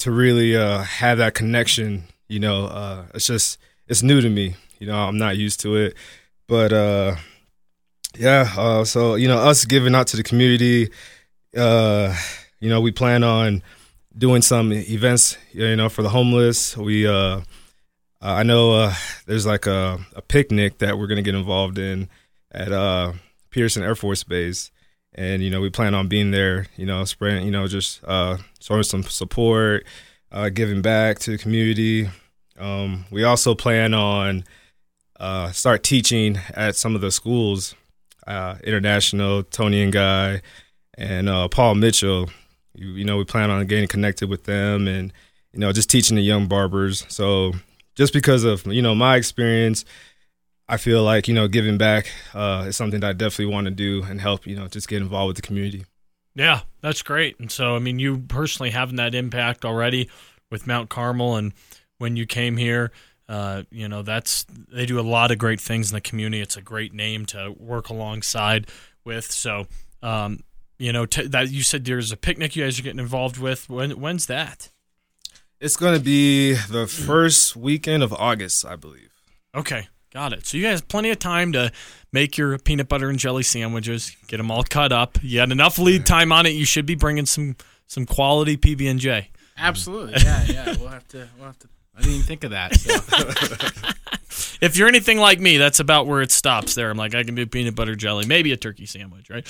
to 0.00 0.10
really 0.10 0.56
uh, 0.56 0.82
have 0.82 1.18
that 1.18 1.34
connection. 1.34 2.04
You 2.28 2.40
know, 2.40 2.66
uh, 2.66 3.04
it's 3.14 3.26
just 3.26 3.58
it's 3.88 4.02
new 4.02 4.20
to 4.20 4.28
me. 4.28 4.56
You 4.78 4.86
know, 4.86 4.96
I'm 4.96 5.18
not 5.18 5.36
used 5.36 5.60
to 5.60 5.76
it, 5.76 5.94
but 6.46 6.72
uh, 6.72 7.16
yeah. 8.18 8.52
Uh, 8.56 8.84
so 8.84 9.14
you 9.14 9.28
know, 9.28 9.38
us 9.38 9.64
giving 9.64 9.94
out 9.94 10.08
to 10.08 10.16
the 10.16 10.22
community. 10.22 10.90
Uh, 11.56 12.14
you 12.60 12.68
know, 12.68 12.80
we 12.80 12.92
plan 12.92 13.22
on 13.22 13.62
doing 14.16 14.42
some 14.42 14.72
events. 14.72 15.38
You 15.52 15.76
know, 15.76 15.88
for 15.88 16.02
the 16.02 16.10
homeless. 16.10 16.76
We 16.76 17.06
uh, 18.22 18.34
I 18.34 18.42
know 18.42 18.72
uh, 18.72 18.94
there's 19.26 19.46
like 19.46 19.66
a, 19.66 19.98
a 20.14 20.22
picnic 20.22 20.78
that 20.78 20.98
we're 20.98 21.06
gonna 21.06 21.22
get 21.22 21.34
involved 21.34 21.78
in 21.78 22.08
at 22.52 22.70
uh, 22.72 23.12
Peterson 23.50 23.82
Air 23.82 23.94
Force 23.94 24.24
Base. 24.24 24.70
And 25.12 25.42
you 25.42 25.50
know 25.50 25.60
we 25.60 25.70
plan 25.70 25.94
on 25.94 26.06
being 26.06 26.30
there 26.30 26.66
you 26.76 26.86
know 26.86 27.04
spreading 27.04 27.44
you 27.44 27.50
know 27.50 27.66
just 27.66 28.00
uh 28.04 28.36
showing 28.60 28.84
some 28.84 29.02
support 29.02 29.84
uh 30.30 30.50
giving 30.50 30.82
back 30.82 31.18
to 31.20 31.32
the 31.32 31.38
community. 31.38 32.08
Um 32.56 33.06
we 33.10 33.24
also 33.24 33.56
plan 33.56 33.92
on 33.92 34.44
uh 35.18 35.50
start 35.50 35.82
teaching 35.82 36.38
at 36.54 36.76
some 36.76 36.94
of 36.94 37.00
the 37.00 37.10
schools 37.10 37.74
international 38.62 39.42
Toni 39.42 39.82
and 39.82 39.92
Guy 39.92 40.42
and 40.96 41.50
paul 41.50 41.74
mitchell. 41.74 42.30
You, 42.76 42.90
you 42.90 43.04
know 43.04 43.16
we 43.16 43.24
plan 43.24 43.50
on 43.50 43.66
getting 43.66 43.88
connected 43.88 44.30
with 44.30 44.44
them 44.44 44.86
and 44.86 45.12
you 45.52 45.58
know 45.58 45.72
just 45.72 45.90
teaching 45.90 46.14
the 46.14 46.22
young 46.22 46.46
barbers. 46.46 47.04
So 47.08 47.54
just 48.00 48.14
because 48.14 48.44
of 48.44 48.66
you 48.66 48.80
know 48.80 48.94
my 48.94 49.16
experience 49.16 49.84
I 50.70 50.78
feel 50.78 51.02
like 51.02 51.28
you 51.28 51.34
know 51.34 51.48
giving 51.48 51.76
back 51.76 52.10
uh, 52.32 52.64
is 52.68 52.76
something 52.76 53.00
that 53.00 53.10
I 53.10 53.12
definitely 53.12 53.52
want 53.52 53.66
to 53.66 53.72
do 53.72 54.02
and 54.04 54.20
help 54.20 54.46
you 54.46 54.56
know 54.56 54.68
just 54.68 54.88
get 54.88 55.02
involved 55.02 55.28
with 55.28 55.36
the 55.36 55.42
community. 55.42 55.84
Yeah, 56.34 56.60
that's 56.80 57.02
great. 57.02 57.38
And 57.40 57.50
so, 57.50 57.74
I 57.74 57.80
mean, 57.80 57.98
you 57.98 58.18
personally 58.18 58.70
having 58.70 58.96
that 58.96 59.14
impact 59.14 59.64
already 59.64 60.08
with 60.50 60.66
Mount 60.66 60.88
Carmel, 60.88 61.36
and 61.36 61.52
when 61.98 62.16
you 62.16 62.24
came 62.24 62.56
here, 62.56 62.92
uh, 63.28 63.64
you 63.70 63.88
know, 63.88 64.02
that's 64.02 64.46
they 64.72 64.86
do 64.86 64.98
a 64.98 65.02
lot 65.02 65.32
of 65.32 65.38
great 65.38 65.60
things 65.60 65.90
in 65.90 65.94
the 65.94 66.00
community. 66.00 66.40
It's 66.40 66.56
a 66.56 66.62
great 66.62 66.94
name 66.94 67.26
to 67.26 67.52
work 67.58 67.88
alongside 67.88 68.68
with. 69.04 69.30
So, 69.30 69.66
um, 70.02 70.44
you 70.78 70.92
know, 70.92 71.04
t- 71.04 71.26
that 71.26 71.50
you 71.50 71.64
said 71.64 71.84
there's 71.84 72.12
a 72.12 72.16
picnic 72.16 72.56
you 72.56 72.64
guys 72.64 72.78
are 72.78 72.82
getting 72.82 73.00
involved 73.00 73.38
with. 73.38 73.68
When 73.68 73.90
when's 74.00 74.26
that? 74.26 74.70
It's 75.60 75.76
going 75.76 75.94
to 75.94 76.02
be 76.02 76.54
the 76.54 76.86
first 76.86 77.54
weekend 77.54 78.02
of 78.02 78.14
August, 78.14 78.64
I 78.64 78.76
believe. 78.76 79.10
Okay, 79.54 79.88
got 80.12 80.32
it. 80.32 80.46
So 80.46 80.56
you 80.56 80.62
guys 80.62 80.80
have 80.80 80.88
plenty 80.88 81.10
of 81.10 81.18
time 81.18 81.52
to 81.52 81.70
make 82.12 82.38
your 82.38 82.56
peanut 82.58 82.88
butter 82.88 83.10
and 83.10 83.18
jelly 83.18 83.42
sandwiches, 83.42 84.16
get 84.26 84.38
them 84.38 84.50
all 84.50 84.62
cut 84.64 84.90
up. 84.90 85.18
You 85.22 85.40
had 85.40 85.52
enough 85.52 85.78
lead 85.78 86.06
time 86.06 86.32
on 86.32 86.46
it. 86.46 86.50
You 86.50 86.64
should 86.64 86.86
be 86.86 86.94
bringing 86.94 87.26
some 87.26 87.56
some 87.86 88.06
quality 88.06 88.56
PB 88.56 88.90
and 88.90 89.00
J. 89.00 89.30
Absolutely. 89.58 90.14
Yeah, 90.24 90.44
yeah. 90.44 90.76
We'll 90.78 90.88
have 90.88 91.06
to. 91.08 91.28
We'll 91.36 91.48
have 91.48 91.58
to. 91.58 91.68
I 91.94 92.00
didn't 92.00 92.14
even 92.14 92.26
think 92.26 92.44
of 92.44 92.50
that. 92.52 92.74
So. 92.76 93.90
If 94.60 94.76
you're 94.76 94.88
anything 94.88 95.18
like 95.18 95.40
me, 95.40 95.56
that's 95.56 95.80
about 95.80 96.06
where 96.06 96.20
it 96.20 96.30
stops 96.30 96.74
there. 96.74 96.90
I'm 96.90 96.96
like, 96.98 97.14
I 97.14 97.24
can 97.24 97.34
do 97.34 97.46
peanut 97.46 97.74
butter 97.74 97.96
jelly, 97.96 98.26
maybe 98.26 98.52
a 98.52 98.56
turkey 98.56 98.84
sandwich, 98.86 99.30
right? 99.30 99.46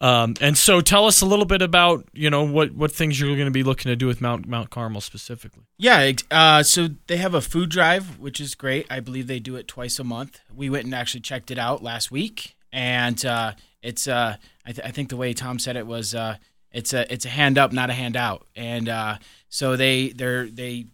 Um, 0.00 0.34
and 0.40 0.58
so, 0.58 0.80
tell 0.80 1.06
us 1.06 1.22
a 1.22 1.26
little 1.26 1.46
bit 1.46 1.62
about 1.62 2.06
you 2.12 2.28
know 2.28 2.42
what 2.44 2.72
what 2.72 2.92
things 2.92 3.18
you're 3.18 3.34
going 3.34 3.46
to 3.46 3.50
be 3.50 3.62
looking 3.62 3.88
to 3.88 3.96
do 3.96 4.06
with 4.06 4.20
Mount 4.20 4.46
Mount 4.46 4.70
Carmel 4.70 5.00
specifically. 5.00 5.62
Yeah, 5.78 6.12
uh, 6.30 6.62
so 6.62 6.88
they 7.06 7.16
have 7.16 7.32
a 7.32 7.40
food 7.40 7.70
drive, 7.70 8.18
which 8.18 8.40
is 8.40 8.54
great. 8.54 8.86
I 8.90 9.00
believe 9.00 9.26
they 9.26 9.40
do 9.40 9.56
it 9.56 9.66
twice 9.66 9.98
a 9.98 10.04
month. 10.04 10.40
We 10.54 10.68
went 10.68 10.84
and 10.84 10.94
actually 10.94 11.20
checked 11.20 11.50
it 11.50 11.58
out 11.58 11.82
last 11.82 12.10
week, 12.10 12.56
and 12.72 13.24
uh, 13.24 13.52
it's 13.82 14.06
uh, 14.06 14.36
I, 14.66 14.72
th- 14.72 14.86
I 14.86 14.90
think 14.90 15.08
the 15.08 15.16
way 15.16 15.32
Tom 15.32 15.58
said 15.58 15.76
it 15.76 15.86
was 15.86 16.14
uh, 16.14 16.36
it's 16.72 16.92
a 16.92 17.10
it's 17.10 17.24
a 17.24 17.30
hand 17.30 17.56
up, 17.56 17.72
not 17.72 17.88
a 17.88 17.94
handout, 17.94 18.46
and 18.54 18.88
uh, 18.88 19.16
so 19.48 19.76
they 19.76 20.10
they 20.10 20.50
they 20.50 20.86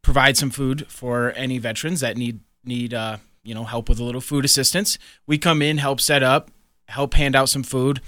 provide 0.00 0.38
some 0.38 0.50
food 0.50 0.86
for 0.86 1.32
any 1.32 1.58
veterans 1.58 2.00
that 2.00 2.16
need 2.16 2.40
need 2.64 2.94
uh, 2.94 3.18
you 3.42 3.54
know 3.54 3.64
help 3.64 3.90
with 3.90 3.98
a 3.98 4.04
little 4.04 4.22
food 4.22 4.44
assistance. 4.44 4.98
We 5.26 5.36
come 5.36 5.60
in, 5.60 5.78
help 5.78 6.00
set 6.00 6.22
up, 6.22 6.50
help 6.88 7.12
hand 7.14 7.36
out 7.36 7.48
some 7.50 7.62
food, 7.62 8.00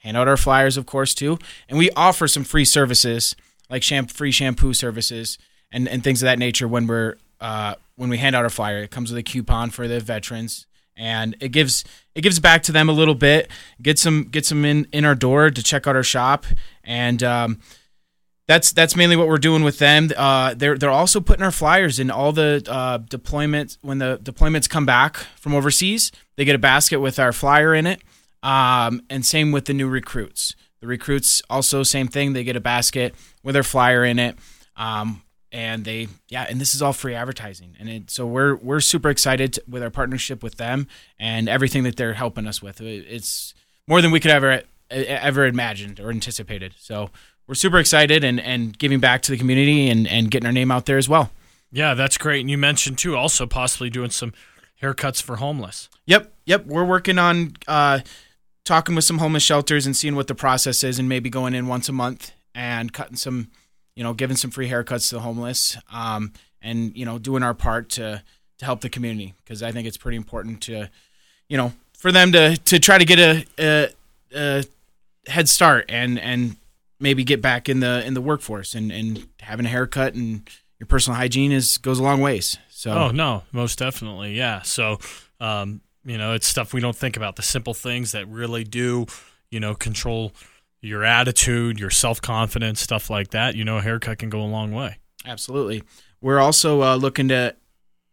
hand 0.00 0.16
out 0.16 0.28
our 0.28 0.36
flyers, 0.36 0.76
of 0.76 0.84
course, 0.84 1.14
too, 1.14 1.38
and 1.68 1.78
we 1.78 1.90
offer 1.92 2.28
some 2.28 2.44
free 2.44 2.64
services 2.64 3.34
like 3.70 3.84
free 4.10 4.32
shampoo 4.32 4.74
services 4.74 5.38
and, 5.72 5.88
and 5.88 6.02
things 6.02 6.22
of 6.22 6.26
that 6.26 6.38
nature 6.38 6.66
when 6.66 6.86
we're 6.86 7.16
uh, 7.40 7.74
when 7.96 8.10
we 8.10 8.18
hand 8.18 8.36
out 8.36 8.44
our 8.44 8.50
flyer. 8.50 8.78
It 8.78 8.90
comes 8.90 9.10
with 9.10 9.18
a 9.18 9.22
coupon 9.22 9.70
for 9.70 9.88
the 9.88 10.00
veterans, 10.00 10.66
and 10.96 11.36
it 11.40 11.50
gives 11.50 11.84
it 12.14 12.22
gives 12.22 12.38
back 12.38 12.62
to 12.64 12.72
them 12.72 12.88
a 12.88 12.92
little 12.92 13.14
bit. 13.14 13.48
Gets 13.80 14.02
them 14.02 14.24
gets 14.24 14.48
them 14.48 14.64
in 14.64 14.86
in 14.92 15.04
our 15.04 15.14
door 15.14 15.50
to 15.50 15.62
check 15.62 15.86
out 15.86 15.96
our 15.96 16.02
shop, 16.02 16.44
and 16.84 17.22
um, 17.22 17.60
that's 18.46 18.72
that's 18.72 18.96
mainly 18.96 19.16
what 19.16 19.28
we're 19.28 19.38
doing 19.38 19.62
with 19.62 19.78
them. 19.78 20.10
Uh, 20.16 20.54
they're 20.54 20.76
they're 20.76 20.90
also 20.90 21.20
putting 21.20 21.44
our 21.44 21.52
flyers 21.52 21.98
in 21.98 22.10
all 22.10 22.32
the 22.32 22.66
uh, 22.68 22.98
deployments 22.98 23.78
when 23.80 23.98
the 23.98 24.18
deployments 24.22 24.68
come 24.68 24.84
back 24.84 25.16
from 25.36 25.54
overseas. 25.54 26.10
They 26.36 26.44
get 26.44 26.54
a 26.54 26.58
basket 26.58 27.00
with 27.00 27.18
our 27.18 27.32
flyer 27.32 27.74
in 27.74 27.86
it, 27.86 28.02
um, 28.42 29.02
and 29.10 29.24
same 29.24 29.52
with 29.52 29.66
the 29.66 29.74
new 29.74 29.88
recruits. 29.88 30.54
The 30.80 30.86
recruits 30.86 31.42
also 31.50 31.82
same 31.82 32.08
thing. 32.08 32.32
They 32.32 32.44
get 32.44 32.56
a 32.56 32.60
basket 32.60 33.14
with 33.42 33.54
their 33.54 33.62
flyer 33.62 34.04
in 34.04 34.18
it, 34.18 34.36
um, 34.76 35.22
and 35.52 35.84
they 35.84 36.08
yeah, 36.28 36.46
and 36.48 36.60
this 36.60 36.74
is 36.74 36.80
all 36.80 36.92
free 36.92 37.14
advertising. 37.14 37.76
And 37.78 37.88
it, 37.88 38.10
so 38.10 38.26
we're 38.26 38.56
we're 38.56 38.80
super 38.80 39.10
excited 39.10 39.58
with 39.68 39.82
our 39.82 39.90
partnership 39.90 40.42
with 40.42 40.56
them 40.56 40.86
and 41.18 41.48
everything 41.48 41.82
that 41.82 41.96
they're 41.96 42.14
helping 42.14 42.46
us 42.46 42.62
with. 42.62 42.80
It's 42.80 43.52
more 43.86 44.00
than 44.00 44.10
we 44.10 44.20
could 44.20 44.30
ever 44.30 44.62
ever 44.90 45.46
imagined 45.46 46.00
or 46.00 46.10
anticipated. 46.10 46.74
So 46.78 47.10
we're 47.46 47.54
super 47.54 47.78
excited 47.78 48.24
and, 48.24 48.40
and 48.40 48.78
giving 48.78 49.00
back 49.00 49.22
to 49.22 49.32
the 49.32 49.38
community 49.38 49.88
and, 49.88 50.06
and 50.06 50.30
getting 50.30 50.46
our 50.46 50.52
name 50.52 50.70
out 50.70 50.86
there 50.86 50.98
as 50.98 51.08
well. 51.08 51.30
Yeah, 51.72 51.94
that's 51.94 52.18
great. 52.18 52.40
And 52.40 52.50
you 52.50 52.58
mentioned 52.58 52.98
too, 52.98 53.16
also 53.16 53.46
possibly 53.46 53.90
doing 53.90 54.10
some 54.10 54.32
haircuts 54.82 55.22
for 55.22 55.36
homeless. 55.36 55.88
Yep, 56.06 56.32
yep. 56.46 56.66
We're 56.66 56.84
working 56.84 57.18
on 57.18 57.52
uh, 57.68 58.00
talking 58.70 58.94
with 58.94 59.04
some 59.04 59.18
homeless 59.18 59.42
shelters 59.42 59.84
and 59.84 59.96
seeing 59.96 60.14
what 60.14 60.28
the 60.28 60.34
process 60.34 60.84
is, 60.84 61.00
and 61.00 61.08
maybe 61.08 61.28
going 61.28 61.54
in 61.54 61.66
once 61.66 61.88
a 61.88 61.92
month 61.92 62.30
and 62.54 62.92
cutting 62.92 63.16
some, 63.16 63.50
you 63.96 64.04
know, 64.04 64.14
giving 64.14 64.36
some 64.36 64.52
free 64.52 64.68
haircuts 64.68 65.08
to 65.08 65.16
the 65.16 65.20
homeless, 65.20 65.76
um, 65.92 66.32
and 66.62 66.96
you 66.96 67.04
know, 67.04 67.18
doing 67.18 67.42
our 67.42 67.52
part 67.52 67.88
to 67.90 68.22
to 68.58 68.64
help 68.64 68.80
the 68.80 68.88
community 68.88 69.34
because 69.42 69.60
I 69.60 69.72
think 69.72 69.88
it's 69.88 69.96
pretty 69.96 70.16
important 70.16 70.60
to, 70.62 70.88
you 71.48 71.56
know, 71.56 71.72
for 71.98 72.12
them 72.12 72.30
to 72.30 72.56
to 72.56 72.78
try 72.78 72.96
to 72.96 73.04
get 73.04 73.18
a, 73.18 73.44
a, 73.58 73.88
a 74.36 74.64
head 75.28 75.48
start 75.48 75.86
and 75.88 76.16
and 76.20 76.56
maybe 77.00 77.24
get 77.24 77.42
back 77.42 77.68
in 77.68 77.80
the 77.80 78.06
in 78.06 78.14
the 78.14 78.20
workforce 78.20 78.74
and 78.74 78.92
and 78.92 79.26
having 79.40 79.66
a 79.66 79.68
haircut 79.68 80.14
and 80.14 80.48
your 80.78 80.86
personal 80.86 81.16
hygiene 81.16 81.50
is 81.50 81.76
goes 81.78 81.98
a 81.98 82.04
long 82.04 82.20
ways. 82.20 82.56
So 82.68 82.92
Oh 82.92 83.10
no, 83.10 83.42
most 83.50 83.80
definitely, 83.80 84.34
yeah. 84.36 84.62
So, 84.62 85.00
um, 85.40 85.80
you 86.04 86.18
know, 86.18 86.32
it's 86.32 86.46
stuff 86.46 86.72
we 86.72 86.80
don't 86.80 86.96
think 86.96 87.16
about. 87.16 87.36
The 87.36 87.42
simple 87.42 87.74
things 87.74 88.12
that 88.12 88.26
really 88.28 88.64
do, 88.64 89.06
you 89.50 89.60
know, 89.60 89.74
control 89.74 90.32
your 90.80 91.04
attitude, 91.04 91.78
your 91.78 91.90
self 91.90 92.22
confidence, 92.22 92.80
stuff 92.80 93.10
like 93.10 93.30
that. 93.30 93.54
You 93.54 93.64
know, 93.64 93.78
a 93.78 93.82
haircut 93.82 94.18
can 94.18 94.30
go 94.30 94.40
a 94.40 94.44
long 94.44 94.72
way. 94.72 94.98
Absolutely. 95.26 95.82
We're 96.20 96.38
also 96.38 96.82
uh, 96.82 96.96
looking 96.96 97.28
to 97.28 97.54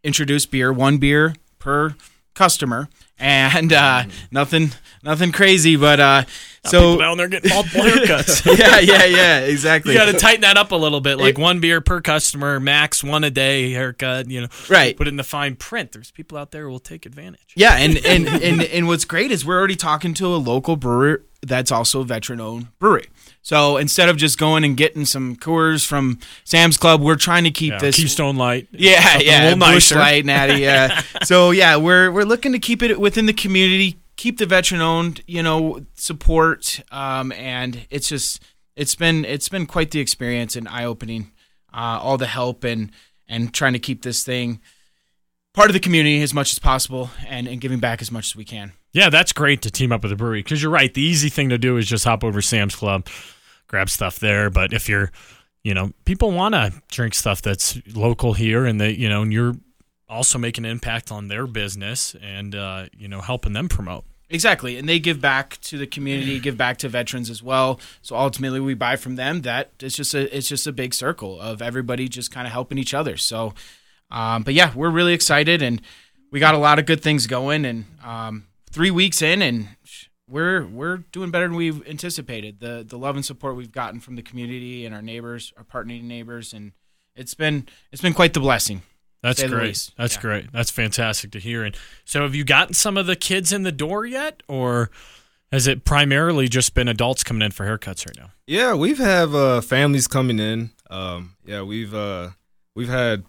introduce 0.04 0.46
beer, 0.46 0.72
one 0.72 0.98
beer 0.98 1.34
per 1.58 1.94
customer, 2.38 2.88
and 3.18 3.72
uh, 3.72 4.04
nothing, 4.30 4.70
nothing 5.02 5.32
crazy, 5.32 5.74
but 5.74 5.98
uh, 5.98 6.22
so 6.64 6.96
down 6.96 7.16
there 7.16 7.26
getting 7.28 7.50
multiple 7.50 7.82
haircuts. 7.82 8.46
yeah, 8.58 8.78
yeah, 8.78 9.04
yeah, 9.04 9.40
exactly. 9.40 9.92
You 9.92 9.98
got 9.98 10.06
to 10.12 10.18
tighten 10.18 10.42
that 10.42 10.56
up 10.56 10.70
a 10.70 10.76
little 10.76 11.00
bit, 11.00 11.18
like 11.18 11.36
one 11.36 11.58
beer 11.60 11.80
per 11.80 12.00
customer, 12.00 12.60
max 12.60 13.02
one 13.02 13.24
a 13.24 13.30
day 13.30 13.72
haircut. 13.72 14.30
You 14.30 14.42
know, 14.42 14.48
Right. 14.70 14.96
Put 14.96 15.08
it 15.08 15.10
in 15.10 15.16
the 15.16 15.24
fine 15.24 15.56
print. 15.56 15.92
There's 15.92 16.12
people 16.12 16.38
out 16.38 16.52
there 16.52 16.64
who 16.64 16.70
will 16.70 16.78
take 16.78 17.04
advantage. 17.06 17.52
Yeah, 17.56 17.74
and, 17.76 17.98
and 18.06 18.28
and 18.28 18.62
and 18.62 18.86
what's 18.86 19.04
great 19.04 19.32
is 19.32 19.44
we're 19.44 19.58
already 19.58 19.76
talking 19.76 20.14
to 20.14 20.26
a 20.26 20.36
local 20.38 20.76
brewer 20.76 21.24
that's 21.42 21.70
also 21.72 22.00
a 22.00 22.04
veteran-owned 22.04 22.78
brewery. 22.78 23.06
So 23.48 23.78
instead 23.78 24.10
of 24.10 24.18
just 24.18 24.36
going 24.36 24.62
and 24.62 24.76
getting 24.76 25.06
some 25.06 25.34
Coors 25.34 25.86
from 25.86 26.18
Sam's 26.44 26.76
Club, 26.76 27.00
we're 27.00 27.16
trying 27.16 27.44
to 27.44 27.50
keep 27.50 27.72
Yeah, 27.72 27.78
this 27.78 27.96
Keystone 27.96 28.36
Light. 28.36 28.68
Yeah, 28.72 29.20
yeah, 29.20 29.40
a 29.40 29.44
little 29.44 29.58
Busch 29.60 29.90
nicer. 29.90 29.94
Light, 29.94 30.26
Natty. 30.26 30.60
Yeah. 30.60 31.00
so 31.22 31.50
yeah, 31.50 31.76
we're 31.76 32.12
we're 32.12 32.26
looking 32.26 32.52
to 32.52 32.58
keep 32.58 32.82
it 32.82 33.00
within 33.00 33.24
the 33.24 33.32
community, 33.32 33.96
keep 34.16 34.36
the 34.36 34.44
veteran-owned, 34.44 35.22
you 35.26 35.42
know, 35.42 35.80
support, 35.94 36.82
um, 36.92 37.32
and 37.32 37.86
it's 37.88 38.10
just 38.10 38.42
it's 38.76 38.94
been 38.94 39.24
it's 39.24 39.48
been 39.48 39.64
quite 39.64 39.92
the 39.92 40.00
experience 40.00 40.54
and 40.54 40.68
eye-opening. 40.68 41.32
Uh, 41.72 41.98
all 42.02 42.18
the 42.18 42.26
help 42.26 42.64
and 42.64 42.92
and 43.30 43.54
trying 43.54 43.72
to 43.72 43.78
keep 43.78 44.02
this 44.02 44.22
thing 44.24 44.60
part 45.54 45.70
of 45.70 45.72
the 45.72 45.80
community 45.80 46.20
as 46.20 46.34
much 46.34 46.52
as 46.52 46.58
possible 46.58 47.10
and, 47.26 47.48
and 47.48 47.62
giving 47.62 47.80
back 47.80 48.02
as 48.02 48.12
much 48.12 48.26
as 48.26 48.36
we 48.36 48.44
can. 48.44 48.72
Yeah, 48.92 49.10
that's 49.10 49.32
great 49.32 49.62
to 49.62 49.70
team 49.70 49.90
up 49.90 50.02
with 50.02 50.12
a 50.12 50.16
brewery 50.16 50.42
because 50.42 50.62
you're 50.62 50.70
right. 50.70 50.92
The 50.92 51.02
easy 51.02 51.30
thing 51.30 51.48
to 51.48 51.58
do 51.58 51.78
is 51.78 51.86
just 51.86 52.04
hop 52.04 52.22
over 52.22 52.40
Sam's 52.40 52.76
Club, 52.76 53.06
grab 53.68 53.88
stuff 53.88 54.18
there. 54.18 54.50
But 54.50 54.72
if 54.72 54.88
you're, 54.88 55.12
you 55.62 55.74
know, 55.74 55.92
people 56.04 56.32
want 56.32 56.54
to 56.54 56.72
drink 56.90 57.14
stuff 57.14 57.40
that's 57.40 57.78
local 57.94 58.32
here, 58.32 58.66
and 58.66 58.80
they, 58.80 58.90
you 58.90 59.08
know, 59.08 59.22
and 59.22 59.32
you're 59.32 59.54
also 60.08 60.38
making 60.38 60.64
an 60.64 60.70
impact 60.70 61.12
on 61.12 61.28
their 61.28 61.46
business 61.46 62.16
and 62.22 62.54
uh, 62.54 62.86
you 62.96 63.08
know 63.08 63.20
helping 63.20 63.52
them 63.52 63.68
promote. 63.68 64.04
Exactly, 64.30 64.76
and 64.76 64.86
they 64.86 64.98
give 64.98 65.20
back 65.22 65.58
to 65.62 65.78
the 65.78 65.86
community, 65.86 66.38
give 66.38 66.56
back 66.56 66.76
to 66.78 66.88
veterans 66.88 67.30
as 67.30 67.42
well. 67.42 67.80
So 68.02 68.14
ultimately, 68.14 68.60
we 68.60 68.74
buy 68.74 68.96
from 68.96 69.16
them. 69.16 69.42
That 69.42 69.70
it's 69.80 69.96
just 69.96 70.14
a 70.14 70.36
it's 70.36 70.48
just 70.48 70.66
a 70.66 70.72
big 70.72 70.92
circle 70.92 71.40
of 71.40 71.62
everybody 71.62 72.08
just 72.08 72.30
kind 72.30 72.46
of 72.46 72.52
helping 72.52 72.76
each 72.76 72.92
other. 72.92 73.16
So, 73.16 73.54
um, 74.10 74.42
but 74.42 74.54
yeah, 74.54 74.72
we're 74.74 74.90
really 74.90 75.14
excited, 75.14 75.62
and 75.62 75.80
we 76.30 76.40
got 76.40 76.54
a 76.54 76.58
lot 76.58 76.78
of 76.78 76.84
good 76.84 77.02
things 77.02 77.26
going. 77.26 77.64
And 77.64 77.86
um, 78.04 78.48
three 78.70 78.90
weeks 78.90 79.22
in, 79.22 79.40
and 79.40 79.68
we're 80.28 80.66
we're 80.66 80.98
doing 80.98 81.30
better 81.30 81.48
than 81.48 81.56
we've 81.56 81.86
anticipated. 81.88 82.60
The 82.60 82.84
the 82.86 82.98
love 82.98 83.16
and 83.16 83.24
support 83.24 83.56
we've 83.56 83.72
gotten 83.72 84.00
from 84.00 84.16
the 84.16 84.22
community 84.22 84.84
and 84.84 84.94
our 84.94 85.02
neighbors, 85.02 85.52
our 85.56 85.64
partnering 85.64 86.04
neighbors, 86.04 86.52
and 86.52 86.72
it's 87.16 87.34
been 87.34 87.66
it's 87.92 88.02
been 88.02 88.14
quite 88.14 88.34
the 88.34 88.40
blessing. 88.40 88.82
That's 89.22 89.42
great. 89.42 89.90
That's 89.98 90.14
Yeah. 90.14 90.20
great. 90.20 90.52
That's 90.52 90.70
fantastic 90.70 91.32
to 91.32 91.40
hear. 91.40 91.64
And 91.64 91.76
so, 92.04 92.22
have 92.22 92.34
you 92.36 92.44
gotten 92.44 92.74
some 92.74 92.96
of 92.96 93.06
the 93.06 93.16
kids 93.16 93.52
in 93.52 93.64
the 93.64 93.72
door 93.72 94.06
yet, 94.06 94.42
or 94.46 94.90
has 95.50 95.66
it 95.66 95.84
primarily 95.84 96.46
just 96.46 96.72
been 96.74 96.86
adults 96.86 97.24
coming 97.24 97.42
in 97.42 97.50
for 97.50 97.66
haircuts 97.66 98.06
right 98.06 98.16
now? 98.16 98.30
Yeah, 98.46 98.74
we've 98.74 98.98
have 98.98 99.34
uh, 99.34 99.60
families 99.60 100.06
coming 100.06 100.38
in. 100.38 100.70
Um, 100.88 101.34
yeah, 101.44 101.62
we've 101.62 101.92
uh, 101.94 102.30
we've 102.76 102.88
had, 102.88 103.24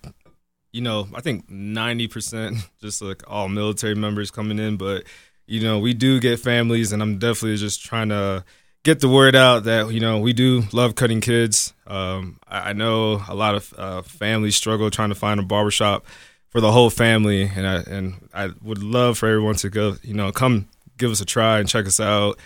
you 0.72 0.82
know, 0.82 1.08
I 1.16 1.22
think 1.22 1.50
ninety 1.50 2.08
percent 2.08 2.58
just 2.82 3.02
like 3.02 3.24
all 3.28 3.48
military 3.50 3.96
members 3.96 4.30
coming 4.30 4.60
in, 4.60 4.78
but 4.78 5.06
you 5.50 5.62
know, 5.62 5.80
we 5.80 5.94
do 5.94 6.20
get 6.20 6.40
families, 6.40 6.92
and 6.92 7.02
I'm 7.02 7.18
definitely 7.18 7.58
just 7.58 7.84
trying 7.84 8.10
to 8.10 8.46
get 8.84 9.00
the 9.00 9.10
word 9.10 9.36
out 9.36 9.64
that 9.66 9.92
you 9.92 10.00
know 10.00 10.20
we 10.20 10.32
do 10.32 10.64
love 10.72 10.96
cutting 10.96 11.22
kids. 11.22 11.74
Um, 11.88 12.40
I, 12.48 12.70
I 12.70 12.74
know 12.74 13.24
a 13.28 13.34
lot 13.34 13.56
of 13.56 13.74
uh, 13.78 14.02
families 14.04 14.56
struggle 14.56 14.92
trying 14.92 15.10
to 15.10 15.16
find 15.16 15.40
a 15.40 15.44
barbershop 15.44 16.06
for 16.50 16.62
the 16.62 16.72
whole 16.72 16.90
family, 16.90 17.44
and 17.44 17.68
I 17.68 17.76
and 17.82 18.30
I 18.34 18.52
would 18.62 18.84
love 18.84 19.18
for 19.18 19.28
everyone 19.28 19.56
to 19.56 19.70
go, 19.70 19.96
you 20.04 20.14
know, 20.14 20.32
come 20.32 20.68
give 20.98 21.12
us 21.12 21.20
a 21.20 21.26
try 21.26 21.60
and 21.60 21.68
check 21.68 21.88
us 21.88 22.00
out. 22.00 22.38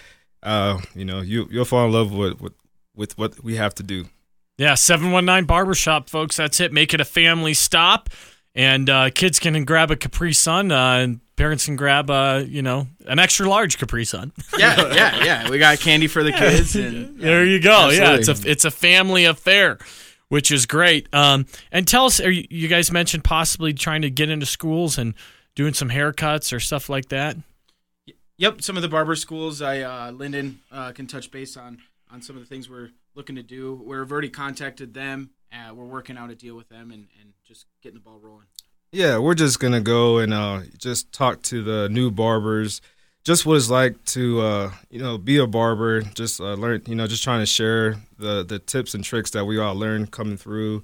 Uh, 0.41 0.79
you 0.95 1.03
know, 1.03 1.19
you 1.21 1.47
you'll 1.51 1.65
fall 1.65 1.85
in 1.85 1.91
love 1.91 2.13
with 2.13 2.39
with, 2.39 2.53
with 2.95 3.17
what 3.17 3.43
we 3.43 3.57
have 3.57 3.75
to 3.75 3.83
do. 3.83 4.05
Yeah, 4.57 4.75
719 4.75 5.45
Barbershop, 5.45 6.09
folks. 6.09 6.37
That's 6.37 6.59
it. 6.59 6.71
Make 6.71 6.93
it 6.93 7.01
a 7.01 7.05
family 7.05 7.53
stop. 7.53 8.09
And 8.55 8.89
uh, 8.89 9.09
kids 9.09 9.39
can 9.39 9.63
grab 9.65 9.89
a 9.89 9.95
Capri 9.95 10.31
Sun, 10.31 10.71
uh, 10.71 10.97
and 10.97 11.19
parents 11.35 11.65
can 11.65 11.75
grab, 11.75 12.09
uh, 12.11 12.43
you 12.45 12.61
know, 12.61 12.87
an 13.07 13.17
extra 13.17 13.49
large 13.49 13.79
Capri 13.79 14.05
Sun. 14.05 14.31
Yeah, 14.57 14.93
yeah, 14.93 15.23
yeah. 15.23 15.49
We 15.49 15.57
got 15.57 15.79
candy 15.79 16.07
for 16.07 16.23
the 16.23 16.31
kids, 16.31 16.75
and 16.75 17.19
there 17.19 17.43
you 17.43 17.59
go. 17.59 17.89
Yeah, 17.89 18.15
it's 18.15 18.27
a 18.27 18.49
it's 18.49 18.65
a 18.65 18.71
family 18.71 19.25
affair, 19.25 19.79
which 20.29 20.51
is 20.51 20.67
great. 20.67 21.11
Um, 21.13 21.47
and 21.71 21.87
tell 21.87 22.05
us, 22.05 22.19
are 22.19 22.29
you, 22.29 22.45
you 22.49 22.67
guys 22.67 22.91
mentioned 22.91 23.23
possibly 23.23 23.73
trying 23.73 24.03
to 24.03 24.11
get 24.11 24.29
into 24.29 24.45
schools 24.45 24.99
and 24.99 25.15
doing 25.55 25.73
some 25.73 25.89
haircuts 25.89 26.53
or 26.53 26.59
stuff 26.59 26.87
like 26.89 27.09
that? 27.09 27.35
Yep, 28.37 28.61
some 28.61 28.75
of 28.75 28.83
the 28.83 28.89
barber 28.89 29.15
schools. 29.15 29.61
I 29.61 29.81
uh, 29.81 30.11
Lyndon 30.11 30.59
uh, 30.71 30.91
can 30.91 31.07
touch 31.07 31.31
base 31.31 31.57
on 31.57 31.79
on 32.11 32.21
some 32.21 32.35
of 32.35 32.43
the 32.43 32.47
things 32.47 32.69
we're 32.69 32.89
looking 33.15 33.35
to 33.35 33.43
do. 33.43 33.81
We've 33.85 34.11
already 34.11 34.29
contacted 34.29 34.93
them. 34.93 35.31
Uh, 35.51 35.73
we're 35.73 35.85
working 35.85 36.17
out 36.17 36.31
a 36.31 36.35
deal 36.35 36.55
with 36.55 36.69
them 36.69 36.91
and, 36.91 37.07
and 37.19 37.33
just 37.45 37.65
getting 37.81 37.95
the 37.95 38.01
ball 38.01 38.19
rolling. 38.21 38.47
Yeah, 38.91 39.17
we're 39.17 39.33
just 39.33 39.59
gonna 39.59 39.81
go 39.81 40.19
and 40.19 40.33
uh, 40.33 40.61
just 40.77 41.11
talk 41.11 41.41
to 41.43 41.63
the 41.63 41.89
new 41.89 42.11
barbers, 42.11 42.79
just 43.23 43.45
what 43.45 43.57
it's 43.57 43.69
like 43.69 44.03
to 44.05 44.39
uh, 44.41 44.71
you 44.91 44.99
know 44.99 45.17
be 45.17 45.37
a 45.37 45.47
barber. 45.47 46.01
Just 46.01 46.39
uh, 46.39 46.53
learn, 46.53 46.83
you 46.85 46.93
know, 46.93 47.07
just 47.07 47.23
trying 47.23 47.39
to 47.39 47.47
share 47.47 47.95
the 48.19 48.43
the 48.43 48.59
tips 48.59 48.93
and 48.93 49.03
tricks 49.03 49.31
that 49.31 49.45
we 49.45 49.57
all 49.57 49.75
learned 49.75 50.11
coming 50.11 50.37
through. 50.37 50.83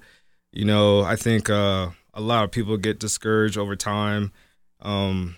You 0.52 0.64
know, 0.64 1.02
I 1.02 1.14
think 1.14 1.48
uh, 1.48 1.90
a 2.12 2.20
lot 2.20 2.42
of 2.42 2.50
people 2.50 2.76
get 2.76 2.98
discouraged 2.98 3.56
over 3.56 3.76
time 3.76 4.32
um, 4.80 5.36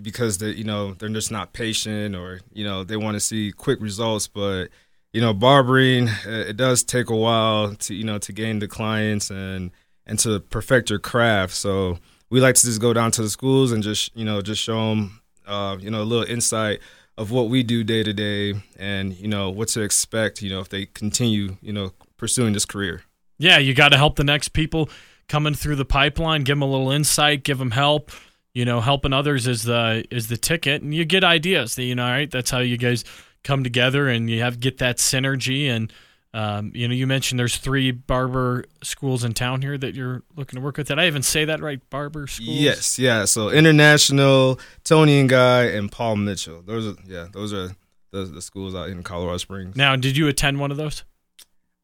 because 0.00 0.38
they, 0.38 0.50
you 0.50 0.62
know, 0.62 0.94
they're 0.94 1.08
just 1.08 1.32
not 1.32 1.52
patient 1.52 2.14
or 2.14 2.40
you 2.52 2.64
know 2.64 2.84
they 2.84 2.96
want 2.96 3.14
to 3.14 3.20
see 3.20 3.50
quick 3.50 3.80
results, 3.80 4.28
but 4.28 4.68
you 5.14 5.20
know, 5.20 5.32
barbering 5.32 6.08
uh, 6.08 6.44
it 6.48 6.56
does 6.56 6.82
take 6.82 7.08
a 7.08 7.16
while 7.16 7.74
to 7.76 7.94
you 7.94 8.04
know 8.04 8.18
to 8.18 8.32
gain 8.32 8.58
the 8.58 8.68
clients 8.68 9.30
and 9.30 9.70
and 10.06 10.18
to 10.18 10.40
perfect 10.40 10.90
your 10.90 10.98
craft. 10.98 11.54
So 11.54 11.98
we 12.30 12.40
like 12.40 12.56
to 12.56 12.62
just 12.62 12.80
go 12.80 12.92
down 12.92 13.12
to 13.12 13.22
the 13.22 13.30
schools 13.30 13.70
and 13.70 13.82
just 13.82 14.14
you 14.16 14.24
know 14.24 14.42
just 14.42 14.60
show 14.60 14.90
them 14.90 15.22
uh, 15.46 15.78
you 15.80 15.90
know 15.90 16.02
a 16.02 16.04
little 16.04 16.28
insight 16.28 16.80
of 17.16 17.30
what 17.30 17.48
we 17.48 17.62
do 17.62 17.84
day 17.84 18.02
to 18.02 18.12
day 18.12 18.54
and 18.76 19.14
you 19.14 19.28
know 19.28 19.50
what 19.50 19.68
to 19.68 19.82
expect. 19.82 20.42
You 20.42 20.50
know 20.50 20.60
if 20.60 20.68
they 20.68 20.86
continue 20.86 21.56
you 21.62 21.72
know 21.72 21.92
pursuing 22.16 22.52
this 22.52 22.66
career. 22.66 23.02
Yeah, 23.38 23.58
you 23.58 23.72
got 23.72 23.90
to 23.90 23.96
help 23.96 24.16
the 24.16 24.24
next 24.24 24.48
people 24.48 24.90
coming 25.28 25.54
through 25.54 25.76
the 25.76 25.84
pipeline. 25.84 26.42
Give 26.42 26.56
them 26.56 26.62
a 26.62 26.70
little 26.70 26.90
insight. 26.90 27.44
Give 27.44 27.58
them 27.58 27.70
help. 27.70 28.10
You 28.52 28.64
know, 28.64 28.80
helping 28.80 29.12
others 29.12 29.46
is 29.46 29.62
the 29.62 30.04
is 30.10 30.26
the 30.26 30.36
ticket, 30.36 30.82
and 30.82 30.92
you 30.92 31.04
get 31.04 31.22
ideas. 31.22 31.78
You 31.78 31.94
know, 31.94 32.04
right? 32.04 32.28
That's 32.28 32.50
how 32.50 32.58
you 32.58 32.76
guys 32.76 33.04
come 33.44 33.62
together, 33.62 34.08
and 34.08 34.28
you 34.28 34.40
have 34.40 34.58
get 34.58 34.78
that 34.78 34.96
synergy. 34.96 35.68
And 35.68 35.92
um, 36.32 36.72
you 36.74 36.88
know, 36.88 36.94
you 36.94 37.06
mentioned 37.06 37.38
there's 37.38 37.56
three 37.56 37.92
barber 37.92 38.64
schools 38.82 39.22
in 39.22 39.34
town 39.34 39.62
here 39.62 39.78
that 39.78 39.94
you're 39.94 40.24
looking 40.34 40.56
to 40.58 40.64
work 40.64 40.76
with. 40.76 40.88
Did 40.88 40.98
I 40.98 41.06
even 41.06 41.22
say 41.22 41.44
that 41.44 41.60
right? 41.60 41.78
Barber 41.90 42.26
schools. 42.26 42.48
Yes, 42.48 42.98
yeah. 42.98 43.24
So 43.24 43.50
international, 43.50 44.58
Toni 44.82 45.20
and 45.20 45.28
Guy, 45.28 45.66
and 45.66 45.92
Paul 45.92 46.16
Mitchell. 46.16 46.60
Those 46.62 46.88
are 46.88 46.96
yeah, 47.06 47.28
those 47.32 47.52
are 47.52 47.76
the, 48.10 48.24
the 48.24 48.42
schools 48.42 48.74
out 48.74 48.88
in 48.88 49.04
Colorado 49.04 49.38
Springs. 49.38 49.76
Now, 49.76 49.94
did 49.94 50.16
you 50.16 50.26
attend 50.26 50.58
one 50.58 50.72
of 50.72 50.76
those? 50.76 51.04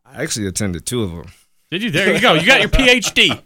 I 0.05 0.23
actually 0.23 0.49
attended 0.49 0.85
two 0.85 1.05
of 1.05 1.12
them. 1.12 1.27
Did 1.70 1.85
you? 1.85 1.92
There 1.92 2.12
you 2.12 2.20
go. 2.20 2.35
You 2.35 2.44
got 2.44 2.61
your 2.61 2.68
PhD. 2.70 3.40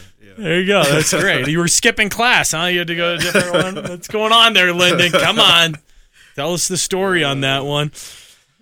There 0.38 0.60
you 0.60 0.66
go. 0.68 0.84
That's 0.84 1.12
great. 1.12 1.48
You 1.48 1.58
were 1.58 1.66
skipping 1.66 2.08
class, 2.08 2.52
huh? 2.52 2.66
You 2.66 2.78
had 2.78 2.86
to 2.86 2.94
go 2.94 3.18
to 3.18 3.28
a 3.28 3.32
different 3.32 3.76
one. 3.76 3.90
What's 3.90 4.06
going 4.06 4.32
on 4.32 4.52
there, 4.52 4.72
Lyndon? 4.72 5.10
Come 5.10 5.40
on. 5.40 5.74
Tell 6.36 6.52
us 6.52 6.68
the 6.68 6.76
story 6.76 7.24
on 7.24 7.40
that 7.40 7.64
one. 7.64 7.90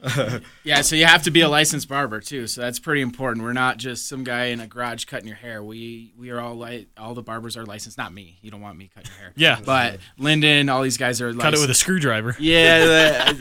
Yeah, 0.64 0.80
so 0.82 0.96
you 0.96 1.06
have 1.06 1.22
to 1.24 1.30
be 1.30 1.42
a 1.42 1.48
licensed 1.48 1.88
barber 1.88 2.20
too. 2.20 2.46
So 2.46 2.60
that's 2.60 2.80
pretty 2.80 3.00
important. 3.00 3.44
We're 3.44 3.52
not 3.52 3.76
just 3.76 4.08
some 4.08 4.24
guy 4.24 4.46
in 4.46 4.60
a 4.60 4.66
garage 4.66 5.04
cutting 5.04 5.28
your 5.28 5.36
hair. 5.36 5.62
We 5.62 6.12
we 6.18 6.30
are 6.30 6.40
all 6.40 6.54
like 6.54 6.88
all 6.98 7.14
the 7.14 7.22
barbers 7.22 7.56
are 7.56 7.64
licensed. 7.64 7.96
Not 7.96 8.12
me. 8.12 8.38
You 8.42 8.50
don't 8.50 8.60
want 8.60 8.76
me 8.76 8.90
cutting 8.92 9.10
your 9.12 9.20
hair. 9.20 9.32
Yeah. 9.36 9.60
But 9.64 10.00
Lyndon, 10.18 10.68
all 10.68 10.82
these 10.82 10.96
guys 10.96 11.20
are 11.20 11.32
Cut 11.32 11.54
it 11.54 11.60
with 11.60 11.70
a 11.70 11.74
screwdriver. 11.74 12.36
Yeah, 12.40 13.32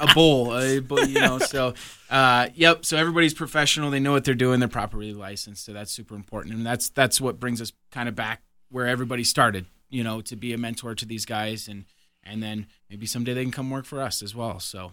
a 0.00 0.14
bowl, 0.14 0.56
a 0.56 0.80
bowl, 0.80 1.04
you 1.04 1.20
know. 1.20 1.38
So, 1.38 1.74
uh, 2.08 2.48
yep. 2.54 2.84
So 2.84 2.96
everybody's 2.96 3.34
professional. 3.34 3.90
They 3.90 4.00
know 4.00 4.12
what 4.12 4.24
they're 4.24 4.34
doing. 4.34 4.60
They're 4.60 4.68
properly 4.68 5.12
licensed. 5.12 5.64
So 5.64 5.72
that's 5.72 5.92
super 5.92 6.14
important, 6.14 6.54
and 6.54 6.64
that's 6.64 6.88
that's 6.88 7.20
what 7.20 7.38
brings 7.38 7.60
us 7.60 7.72
kind 7.90 8.08
of 8.08 8.14
back 8.14 8.42
where 8.70 8.86
everybody 8.86 9.24
started. 9.24 9.66
You 9.90 10.04
know, 10.04 10.20
to 10.22 10.36
be 10.36 10.52
a 10.52 10.58
mentor 10.58 10.94
to 10.94 11.04
these 11.04 11.26
guys, 11.26 11.68
and 11.68 11.84
and 12.22 12.42
then 12.42 12.68
maybe 12.88 13.06
someday 13.06 13.34
they 13.34 13.42
can 13.42 13.52
come 13.52 13.70
work 13.70 13.84
for 13.84 14.00
us 14.00 14.22
as 14.22 14.34
well. 14.34 14.60
So. 14.60 14.92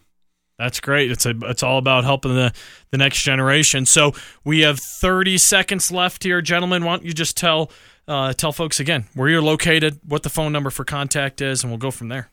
That's 0.57 0.79
great. 0.79 1.11
It's 1.11 1.25
a 1.25 1.35
it's 1.43 1.61
all 1.61 1.77
about 1.77 2.03
helping 2.03 2.33
the 2.33 2.51
the 2.91 2.97
next 2.97 3.21
generation. 3.21 3.85
So 3.85 4.13
we 4.43 4.61
have 4.61 4.79
30 4.79 5.37
seconds 5.37 5.91
left 5.91 6.23
here, 6.23 6.41
gentlemen. 6.41 6.83
Why 6.83 6.95
don't 6.95 7.05
you 7.05 7.13
just 7.13 7.37
tell 7.37 7.71
uh, 8.07 8.33
tell 8.33 8.51
folks 8.51 8.79
again 8.79 9.05
where 9.13 9.29
you're 9.29 9.41
located, 9.41 9.99
what 10.07 10.23
the 10.23 10.29
phone 10.29 10.51
number 10.51 10.69
for 10.69 10.83
contact 10.83 11.41
is, 11.41 11.63
and 11.63 11.71
we'll 11.71 11.77
go 11.77 11.91
from 11.91 12.09
there. 12.09 12.29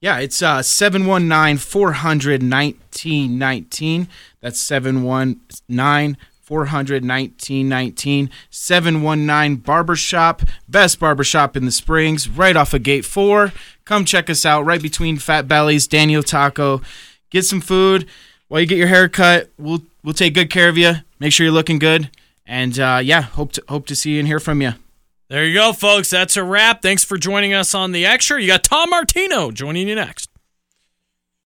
Yeah, 0.00 0.18
it's 0.18 0.42
uh 0.42 0.62
719 0.62 1.56
400 1.56 2.42
1919. 2.42 4.08
That's 4.42 4.60
719 4.60 6.16
400 6.42 7.02
1919. 7.02 8.30
719 8.50 9.56
Barbershop, 9.56 10.42
best 10.68 11.00
barbershop 11.00 11.56
in 11.56 11.64
the 11.64 11.72
Springs, 11.72 12.28
right 12.28 12.54
off 12.54 12.74
of 12.74 12.82
Gate 12.82 13.06
4. 13.06 13.52
Come 13.86 14.04
check 14.04 14.28
us 14.28 14.44
out 14.44 14.66
right 14.66 14.82
between 14.82 15.16
Fat 15.16 15.48
Bellies, 15.48 15.86
Daniel 15.86 16.22
Taco. 16.22 16.82
Get 17.34 17.44
some 17.44 17.60
food 17.60 18.06
while 18.46 18.60
you 18.60 18.66
get 18.66 18.78
your 18.78 18.86
hair 18.86 19.08
cut. 19.08 19.50
We'll 19.58 19.82
we'll 20.04 20.14
take 20.14 20.34
good 20.34 20.50
care 20.50 20.68
of 20.68 20.78
you. 20.78 20.94
Make 21.18 21.32
sure 21.32 21.44
you're 21.44 21.52
looking 21.52 21.80
good. 21.80 22.08
And 22.46 22.78
uh, 22.78 23.00
yeah, 23.02 23.22
hope 23.22 23.50
to 23.54 23.64
hope 23.68 23.88
to 23.88 23.96
see 23.96 24.12
you 24.12 24.20
and 24.20 24.28
hear 24.28 24.38
from 24.38 24.62
you. 24.62 24.74
There 25.28 25.44
you 25.44 25.54
go, 25.54 25.72
folks. 25.72 26.10
That's 26.10 26.36
a 26.36 26.44
wrap. 26.44 26.80
Thanks 26.80 27.02
for 27.02 27.18
joining 27.18 27.52
us 27.52 27.74
on 27.74 27.90
the 27.90 28.06
extra. 28.06 28.40
You 28.40 28.46
got 28.46 28.62
Tom 28.62 28.90
Martino 28.90 29.50
joining 29.50 29.88
you 29.88 29.96
next. 29.96 30.30